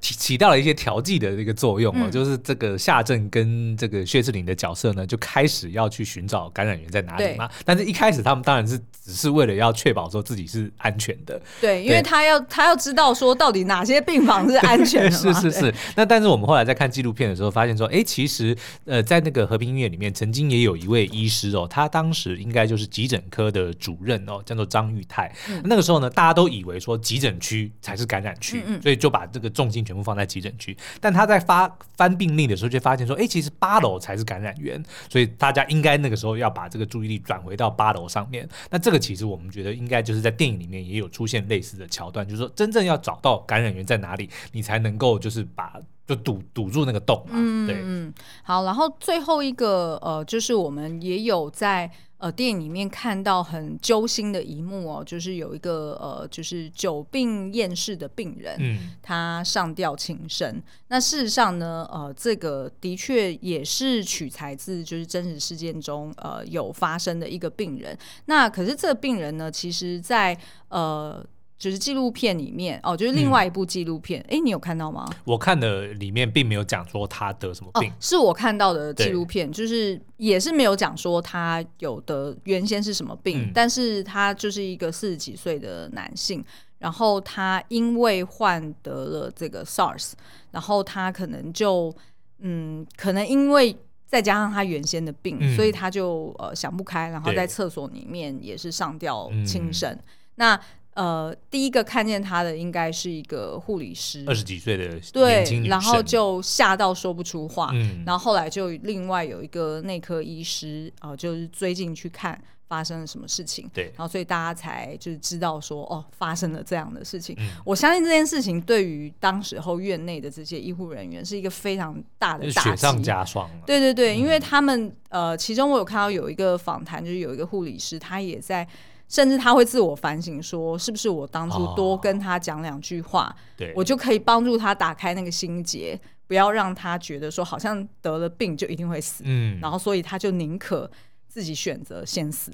[0.00, 7.50] 起起到了一些调剂的这个作用哦，嗯、就是这个夏正跟这个薛志林的角色呢，就开始要去寻找感染源在哪里嘛。
[7.64, 11.40] 但是一开始他们当然是只是为了要确保说自己是安全的。
[11.60, 15.10] 对，因为他要他要知道说到底哪些病房是安全的。
[15.10, 15.74] 是是是。
[15.96, 25.34] 那但是我们后来在看纪录片的时候，发现说，哎，其实呃，在那个和平医院里面，曾经也有一位医师哦，他当时应该就是急诊科的主任哦，叫做张玉泰。
[25.48, 29.84] 嗯、那个时候呢，大家都以为说急诊区才是感染区，所以就把这个重心。
[29.88, 31.66] 全部放在急诊区，但他在发
[31.96, 38.46] 翻病历的时候，就发现说，哎，其实八楼才是感染源，所以大家应该那个时候要把这个注意力转回到八楼上面。
[38.68, 47.34] 那这个其实我们觉得应该就是在电影里面也有出现类似的桥段，就是说真正要找到感染源在哪里，你才能够就是把就堵堵住那个洞嘛。
[47.34, 51.88] 嗯，对，嗯，好，然后最后一个呃，就是我们也有在。
[52.20, 60.60] 呃，电影里面看到很揪心的一幕哦，就是有一个呃，就是久病厌世的病人，嗯，他上吊轻生。
[60.88, 67.96] 那事实上呢，呃，这个的确也是取材自就是真实事件中呃有发生的一个病人。
[68.24, 70.36] 那可是这个病人呢，其实在
[70.70, 71.24] 呃。
[71.58, 75.10] 就是纪录片里面哦，就是另外一部纪录片，哎、嗯，你有看到吗？
[75.24, 86.44] 我看的里面并没有讲说他得什么病，哦、是我看到的纪录片，就是也是没有讲说他有的原先是什么病，嗯、但是他就是一个四十几岁的男性，
[86.78, 90.12] 然后他因为患得了这个 SARS，
[90.52, 91.92] 然后他可能就
[92.38, 100.02] 嗯，可能因为再加上他原先的病，嗯、所以他就呃想不开，然后在厕所里面也是上吊轻生，嗯、
[100.36, 100.60] 那。
[100.98, 112.36] 呃，第一个看见他的应该是一个护理师，二十几岁的对，然后就吓到说不出话，嗯，然后后来就另外有一个内科医师，呃，就是追进去看
[112.66, 117.32] 发生了什么事情，对，然后所以大家才就是知道说，哦，发生了这样的事情。
[117.38, 123.48] 嗯，我相信这件事情对于当时候院内的这些医护人员是一个非常大的打击，雪上加霜。
[123.64, 128.66] 对对对，嗯，因为他们呃，其中我有看到有一个访谈，就是有一个护理师，他也在。
[129.08, 139.22] 甚至他会自我反省，说是不是我当初多跟他讲两句话，哦、我就可以帮助他打开那个心结，不要让他觉得说好像得了病就一定会死。
[139.26, 140.90] 嗯，然后所以他就宁可
[141.26, 142.52] 自己选择先死。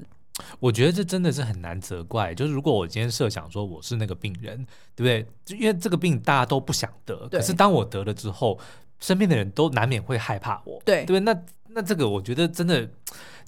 [0.59, 2.33] 我觉得这真的是很难责怪。
[2.33, 5.25] 就是如果我今天设想说我是那个病人，对不对？
[5.45, 8.59] 就因为这个病大家都不想得，可是当我得了之后，
[8.99, 11.19] 身边的人都难免会害怕我，对，对不对？
[11.21, 11.41] 那
[11.75, 12.89] 那这个我觉得真的。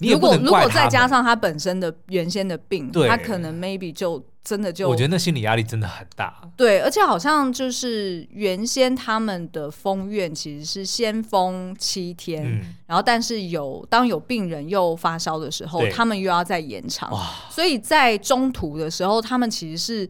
[0.00, 6.40] 如果如果再加上他本身的原先的病，他可能 maybe 就真的就，我觉得那心理压力真的很大。
[6.56, 20.08] 对，而且好像就是原先他们的封院其实是先封七天，嗯、然后但是有当有病人又发烧的时候，他们又要再延长，哇所以在中途的时候，他们其实是。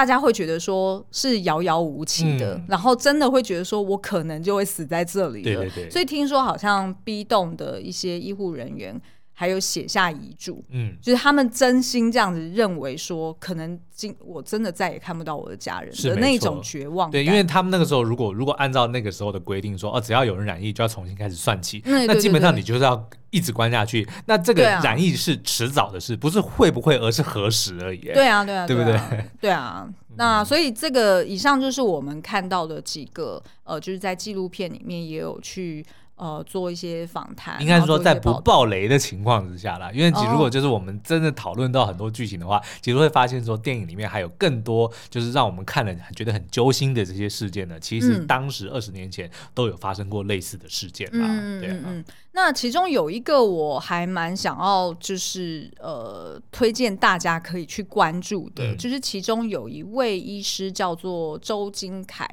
[0.00, 5.60] 大家会觉得说是遥遥无期的，嗯、然后真的会觉得说我可能就会死在这里了。
[5.60, 5.90] 对对对。
[5.90, 8.98] 所以听说好像 B 栋的一些医护人员
[9.40, 17.10] 还有写下遗嘱，嗯，就是他们真心这样子认为说，可能今我真的再也看不到我的家人的那种绝望。
[17.10, 23.08] 对，因为他们那个时候如果如果按照那个时候的规定说，哦，只要有人染疫就要重新开始算起，嗯、那基本上你就是要。
[23.32, 28.00] 一直关下去，那这个染疫是迟早的事，啊、不是会不会，而是何时而已。
[28.00, 29.00] 对啊，对啊，对不对？
[29.40, 29.88] 对啊。
[30.18, 35.86] 那所以这个以上就是我们看到的几个，呃，就是在纪录片里面也有去。
[36.20, 39.90] 呃，做一些访谈，应该是说在不爆雷的情况之下啦。
[39.90, 47.80] 因为如果就是我们真的讨论到很多剧情的话，哦、其实会发现说电影里面还有更多就是让我们看了觉得很揪心的这些事件呢。
[47.80, 51.26] 其实当时二十年前都有发生过类似的事件啦。
[51.26, 52.04] 嗯、对、啊、嗯，嗯。
[52.32, 62.28] 那其中有一个我还蛮想要就是呃推荐大家可以去关注的，嗯、就是其中有一位医师叫做周金凯。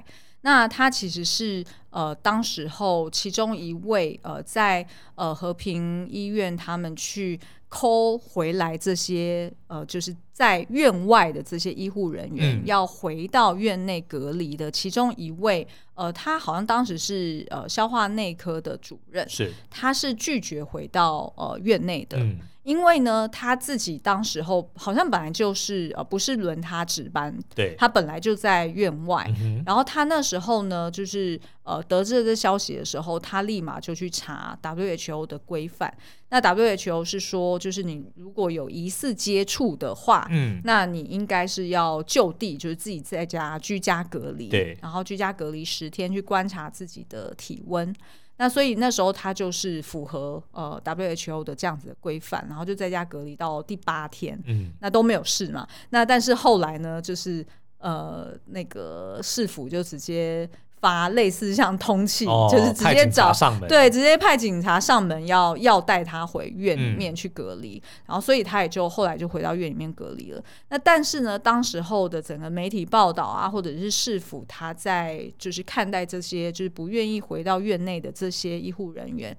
[0.48, 7.38] 那他其实是呃，当时候其中一位呃，在呃和平医院他们去
[7.70, 19.52] call 回来这些呃，就是在院外的这些医护人员、嗯、要回到院内隔离的其中一位呃，他好像当时是呃消化内科的主任，是。
[19.70, 22.18] 他是拒绝回到呃院内的。
[22.20, 29.26] 嗯因为呢，他自己当时候好像本来就是呃，不是轮他值班，对，他本来就在院外。
[29.39, 35.93] 嗯、然后他那时候呢，就是呃，得知了这消息的时候，他立马就去查 WHO 的规范。
[36.28, 47.95] 那 WHO 是说，就是你如果有疑似接触的话，嗯，那你应该是要就地，就是自己在家居家隔离，对，然后居家隔离十天，去观察自己的体温。
[48.38, 55.68] 那所以那时候他就是符合呃 WHO 的这样子的规范，然后就在家隔离到第八天，嗯，那都没有事嘛。
[55.90, 57.46] 那但是后来呢，就是
[57.80, 60.50] 呃那个市府就直接。
[60.80, 70.43] 发类似像通气，哦、就是直接找上门，对，直接派警察上门要要带他回院里面去隔离，嗯、然后所以他也就后来就回到院里面隔离了。
[70.69, 79.36] 那但是呢，当时候的整个媒体报道啊，或者是市府他在就是看待这些就是不愿意回到院内的这些医护人员，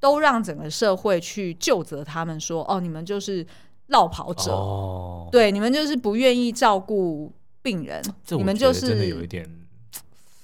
[0.00, 3.46] 都让整个社会去就责他们说：哦，你们就是
[3.86, 9.48] 落跑者，哦、对，你们就是不愿意照顾病人，你们就是真的有一点。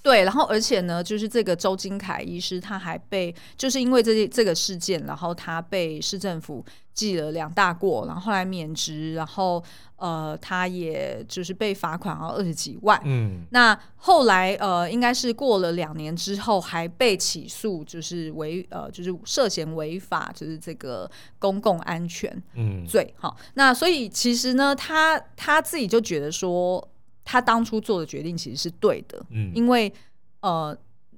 [0.01, 9.63] 对，然后而且呢，就是这个周金凯医师，他还被就是因为这这个事件，然后他被市政府记了两大过，然后后来免职，然后
[9.97, 12.99] 呃，他也就是被罚款了二十几万。
[13.05, 23.13] 嗯，那后来呃，应该是过了两年之后，还被起诉，就是违呃，就是涉嫌违法，就是这个公共安全嗯罪。
[23.19, 26.89] 好，那所以其实呢，他他自己就觉得说。
[27.31, 29.93] 他当初做的决定其实是对的，嗯，因为
[30.41, 30.75] 呃，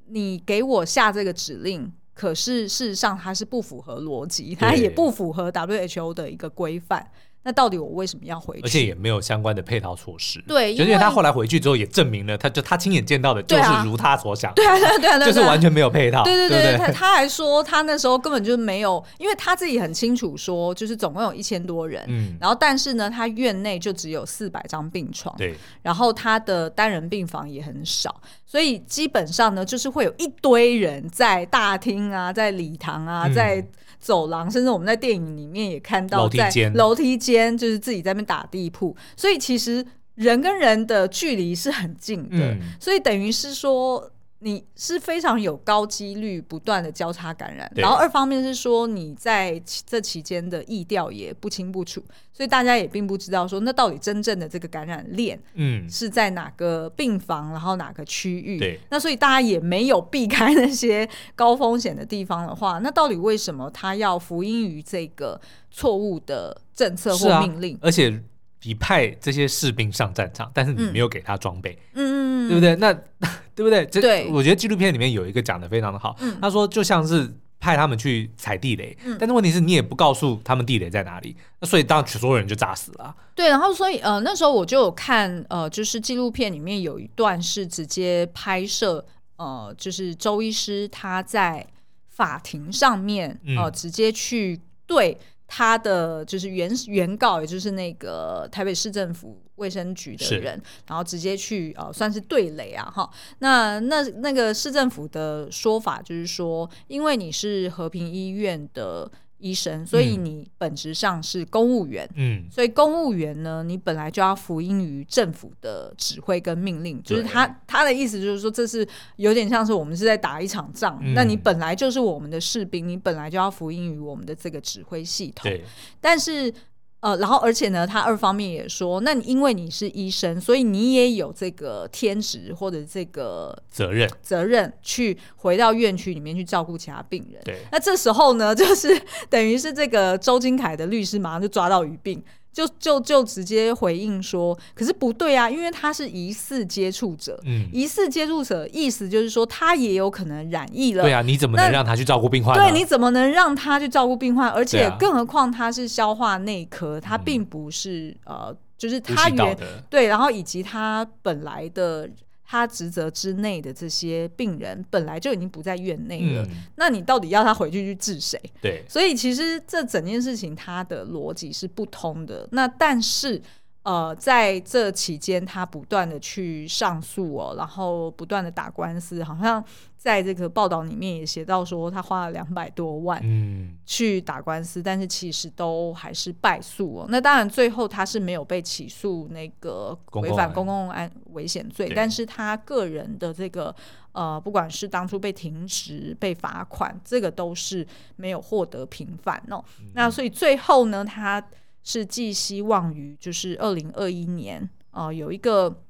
[0.09, 7.09] 你给我下这个指令，可是事实上它是不符合逻辑，它也不符合 WHO 的一个规范。
[7.43, 8.63] 那到底我为什么要回去？
[8.63, 10.43] 而且也没有相关的配套措施。
[10.47, 14.53] 对，因为他后来回去之后也证明了，他就他亲眼见到的就是如他所想。
[14.53, 16.23] 对啊，对啊，对啊，就是完全没有配套。
[16.23, 33.67] 对对对，对，他他还说他那时候根本就没有，因为他自己很清楚说，就是总共有一千多人，嗯，然后但是呢，他院内就只有四百张病床，对，然后他的单人病房也很少，所以基本上呢，就是会有一堆人在大厅啊，在礼堂啊，在。
[34.01, 44.11] 走廊，甚至我们在电影里面也看到，在楼梯间就是自己在那边打地铺，所以其实人跟人的距离是很近的，嗯、所以等于是说。
[44.43, 65.39] 你是非常有高几率不断的交叉感染，然后二方面是说你在这期间的疫调也不清不楚，所以大家也并不知道说那到底真正的这个感染链，嗯，是在哪个病房，然后哪个区域，对，那所以大家也没有避开那些高风险的地方的话，那到底为什么他要服音于这个
[65.71, 67.75] 错误的政策或命令？
[67.77, 68.23] 啊、而且
[68.63, 72.20] 你派这些士兵上战场，但是你没有给他装备，嗯嗯，
[72.51, 72.77] 对不对？
[72.77, 72.97] 那。
[73.53, 73.85] 对不对？
[73.85, 76.17] 对，我觉得纪录片里面有一个讲的非常的好。
[76.21, 83.15] 嗯、他说就像是派他们去踩地雷，嗯、但是问题是你也不告诉他们地雷在哪里，那所以当所有人就炸死了。
[83.35, 89.05] 对，然后所以呃那时候我就有看呃就是纪录片里面有一段是直接拍摄
[89.37, 91.67] 呃就是周医师他在
[92.09, 95.19] 法庭上面呃、嗯、直接去对。
[95.53, 103.09] 他的就是原原告，也就是那个台北市政府卫生局的人，然后直接去呃算是对垒啊哈。
[103.39, 109.09] 那那那个市政府的说法就是说，因为你是和平医院的。
[109.43, 118.87] 医生，所以你本质上是公务员，嗯，所以公务员呢，你本来就要服膺于政府的指挥跟命令，就是他他的意思就是说，这是
[119.17, 125.65] 有点像是我们是在打一场仗，嗯，那你本来就是我们的士兵，你本来就要服膺于我们的这个指挥系统，对，
[126.03, 126.53] 但是。
[127.01, 137.41] 呃，然后而且呢，他二方面也说，那你因为你是医生，所以你也有这个天职或者这个责任，责任去回到院区里面去照顾其他病人。
[137.45, 142.23] 对，那这时候呢，就是 等于是这个周金凯的律师马上就抓到语病。
[142.53, 151.03] 就就就直接回应说，可是不对啊，因为他是疑似接触者，嗯，疑似接触者意思就是说他也有可能染疫了。
[151.03, 152.57] 对啊，你怎么能让他去照顾病患？
[152.57, 154.49] 对，你怎么能让他去照顾病患？
[154.49, 159.57] 而且更何况他是消化内科，他并不是、嗯、呃，就是他原
[159.89, 162.09] 对，然后以及他本来的。
[162.51, 168.37] 他职责之内的这些病人本来就已经不在院内了，嗯，那你到底要他回去去治谁？
[168.61, 172.49] 对，所以其实这整件事情它的逻辑是不通的。
[172.51, 173.41] 那但是
[173.85, 179.65] 呃，在这期间，他不断的去上诉哦，然后不断的打官司，好像
[180.01, 187.07] 在这个报道里面也写到说，他花了两百多万，嗯，去打官司，嗯、但是其实都还是败诉哦。
[187.11, 193.75] 那当然，最后他是没有被起诉那个违反公共安危险罪，但是他个人的这个
[194.13, 197.87] 呃，不管是当初被停职、被罚款，这个都是
[198.17, 199.63] 没有获得平反哦。
[199.81, 201.45] 嗯、那所以最后呢，他。
[201.83, 205.83] 是寄希望于，就是二零二一年，呃，有一个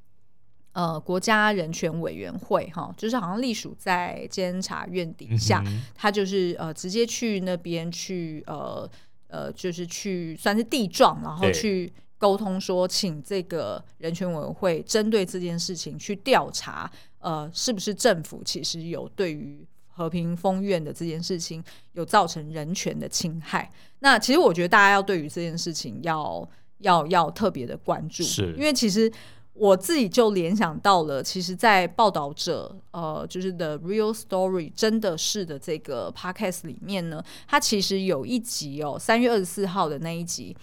[0.72, 8.88] 呃国家人权委员会，哈，就是好像隶属在监察院底下，嗯、他就是呃直接去那边去，呃
[9.28, 19.66] 呃，就是去算是地状，然后去沟通说，请这个人权委员会针对这件事情去调查，呃，是不是政府其实有对于。
[19.92, 21.62] 和平封院的这件事情
[21.92, 26.48] 有造成人权的侵害，那其实我觉得大家要对于这件事情要
[26.78, 29.12] 要要特别的关注，是因为其实
[29.53, 40.57] 我自己就联想到了，其实，在报道者呃，就是 The Real Story 真的是的这个 Podcast 里面呢，它其实有一集哦，三月二十四号的那一集，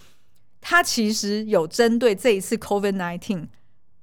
[0.62, 3.48] 它其实有针对这一次 COVID nineteen。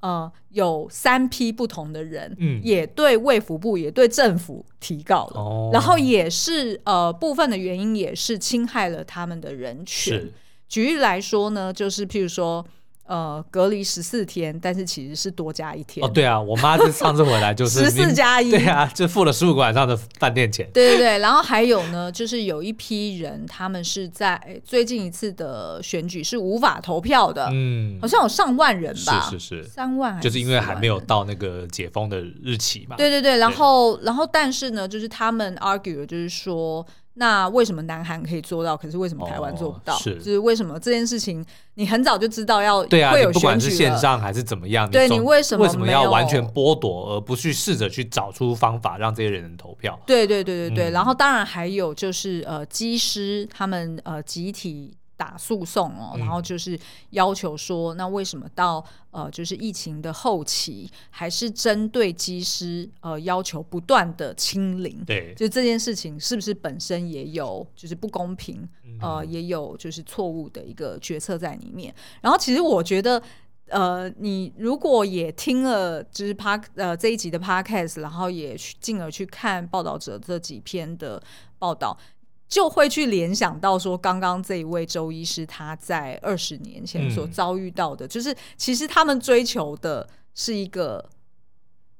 [0.01, 10.31] 呃，有三批不同的人，嗯，也对卫福部也对政府提告了，哦，然后也是呃部分的原因也是侵害了他们的人权。
[10.69, 12.65] 举例来说呢，就是譬如说。
[13.07, 16.05] 呃，隔离十四天，但是其实是多加一天。
[16.05, 20.67] 哦，对啊，我妈是上次回来就是 十四加一，对啊，就付了十五个晚上的饭店钱。
[20.73, 32.97] 对对对，然后还有呢，就是有一批人，他们是在最近一次的选举是无法投票的，嗯，好像有上万人吧，是是是，三万还是，就是因为还没有到那个解封的日期嘛。
[32.97, 36.87] 对对对，然后然后但是呢，就是他们 argue 就是说。
[37.15, 39.95] 那为什么南韩可以做到，可是为什么台湾做不到？
[39.95, 41.45] 哦、是，就是为什么这件事情
[41.75, 49.99] 你很早就知道要对啊，会有选举，不管是线上还是怎么样，对你为什么为什么要完全剥夺，而不去试着去找出方法让这些人投票？
[50.05, 54.97] 对对对对对，嗯、然后当然还有就是呃，机师他们呃集体。
[55.17, 56.79] 打诉讼哦，然后就是
[57.11, 65.05] 要求说，那为什么到呃，就是疫情的后期，还是针对机师呃要求不断的清零？
[65.05, 68.69] 对，就这件事情是不是本身也有就是不公平？
[69.01, 71.93] 呃，也有就是错误的一个决策在里面。
[72.21, 73.21] 然后其实我觉得，
[73.67, 81.21] 呃，你如果也听了就是 Park 呃这一集的 Podcast，然后也进而去看报道者这几篇的
[81.59, 81.99] 报道。
[82.47, 91.09] 就会去联想到说，刚刚这一位周医师他在二十年前所遭遇到的，嗯、就是其实他们追求的是一个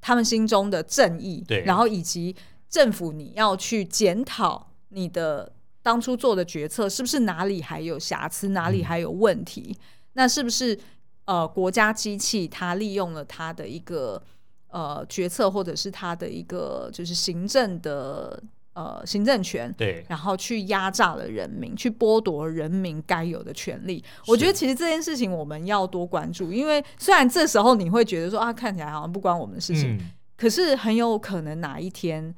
[0.01, 2.37] 他们心中的正义，对，然后以及
[2.69, 5.51] 政府你要去检讨你的
[5.83, 9.83] 当初做的决策是不是哪里还有瑕疵，哪里还有问题，嗯、
[10.13, 10.79] 那是不是
[11.25, 14.23] 呃国家机器它利用了它的一个
[14.69, 18.41] 呃决策，或者是它的一个就是行政的。
[18.75, 24.05] 呃，行政权对，然后去压榨了人民，去剥夺人民该有的权利。
[24.27, 32.35] 我觉得其实这件事情我们要多关注，因为虽然这时候你会觉得说啊，看起来好像不关我们的事情，嗯、可是很有可能哪一天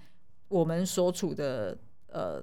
[0.48, 1.76] 我们所处的
[2.12, 2.42] 呃。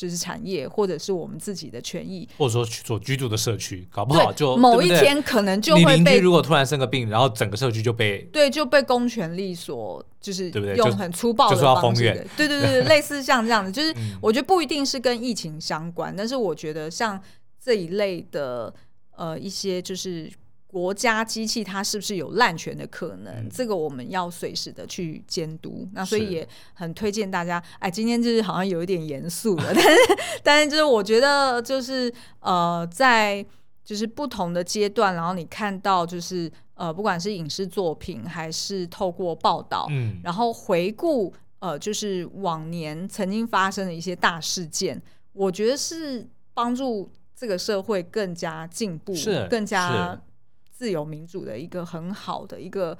[0.00, 6.18] 就是产业，或者是我们自己的权益，或者说所居住的社区，搞不好就某一天可能就会被。
[6.18, 10.74] 如果突然生个病，然后整个社区就被对就被公权力所就是对不对？
[10.76, 17.20] 用很粗暴的方式，对对对对， 类似像这样子，就是我觉得不一定是跟疫情相关，但是我觉得像
[17.62, 18.72] 这一类的
[19.14, 20.32] 呃一些就是。
[20.70, 23.34] 国家机器它是不是有滥权的可能？
[23.34, 25.88] 嗯、这个我们要随时的去监督。
[25.92, 27.60] 那所以也很推荐大家。
[27.80, 29.98] 哎，今天就是好像有一点严肃了， 但是
[30.44, 33.44] 但是就是我觉得就是呃，在
[33.82, 45.02] 就是不同的阶段，然后你看到就是呃，不管是影视作品还是透过报道，嗯，然后回顾呃，就是往年曾经发生的一些大事件，
[45.32, 50.16] 我觉得是帮助这个社会更加进步，是更加。
[50.80, 52.96] 自由民主的一个很好的一个。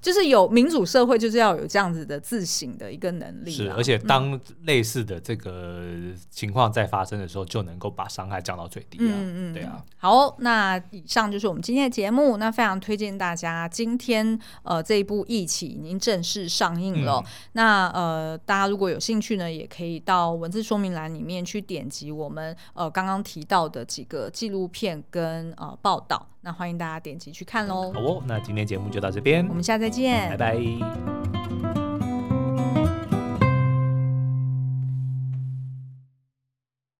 [0.00, 3.50] 就是有民主社会，就是要有这样子的自省的一个能力。
[3.50, 5.82] 是，而且当类似的这个
[6.30, 9.12] 情况在发生的时候，嗯、就能够把伤害降到最低啊。
[9.12, 9.84] 嗯嗯，对啊。
[9.98, 12.38] 好，那以上就是我们今天的节目。
[12.38, 17.22] 那非常推荐大家，今天呃这一部《一起》已经正式上映了。
[17.22, 26.26] 嗯、那呃大家如果有兴趣呢，也可以到文字说明栏里面去点击我们呃刚刚提到的几个纪录片跟呃报道。
[26.44, 27.90] 那欢迎大家点击去看喽。
[27.94, 31.73] 好哦，那今天节目就到这边，我们下次再见，拜拜。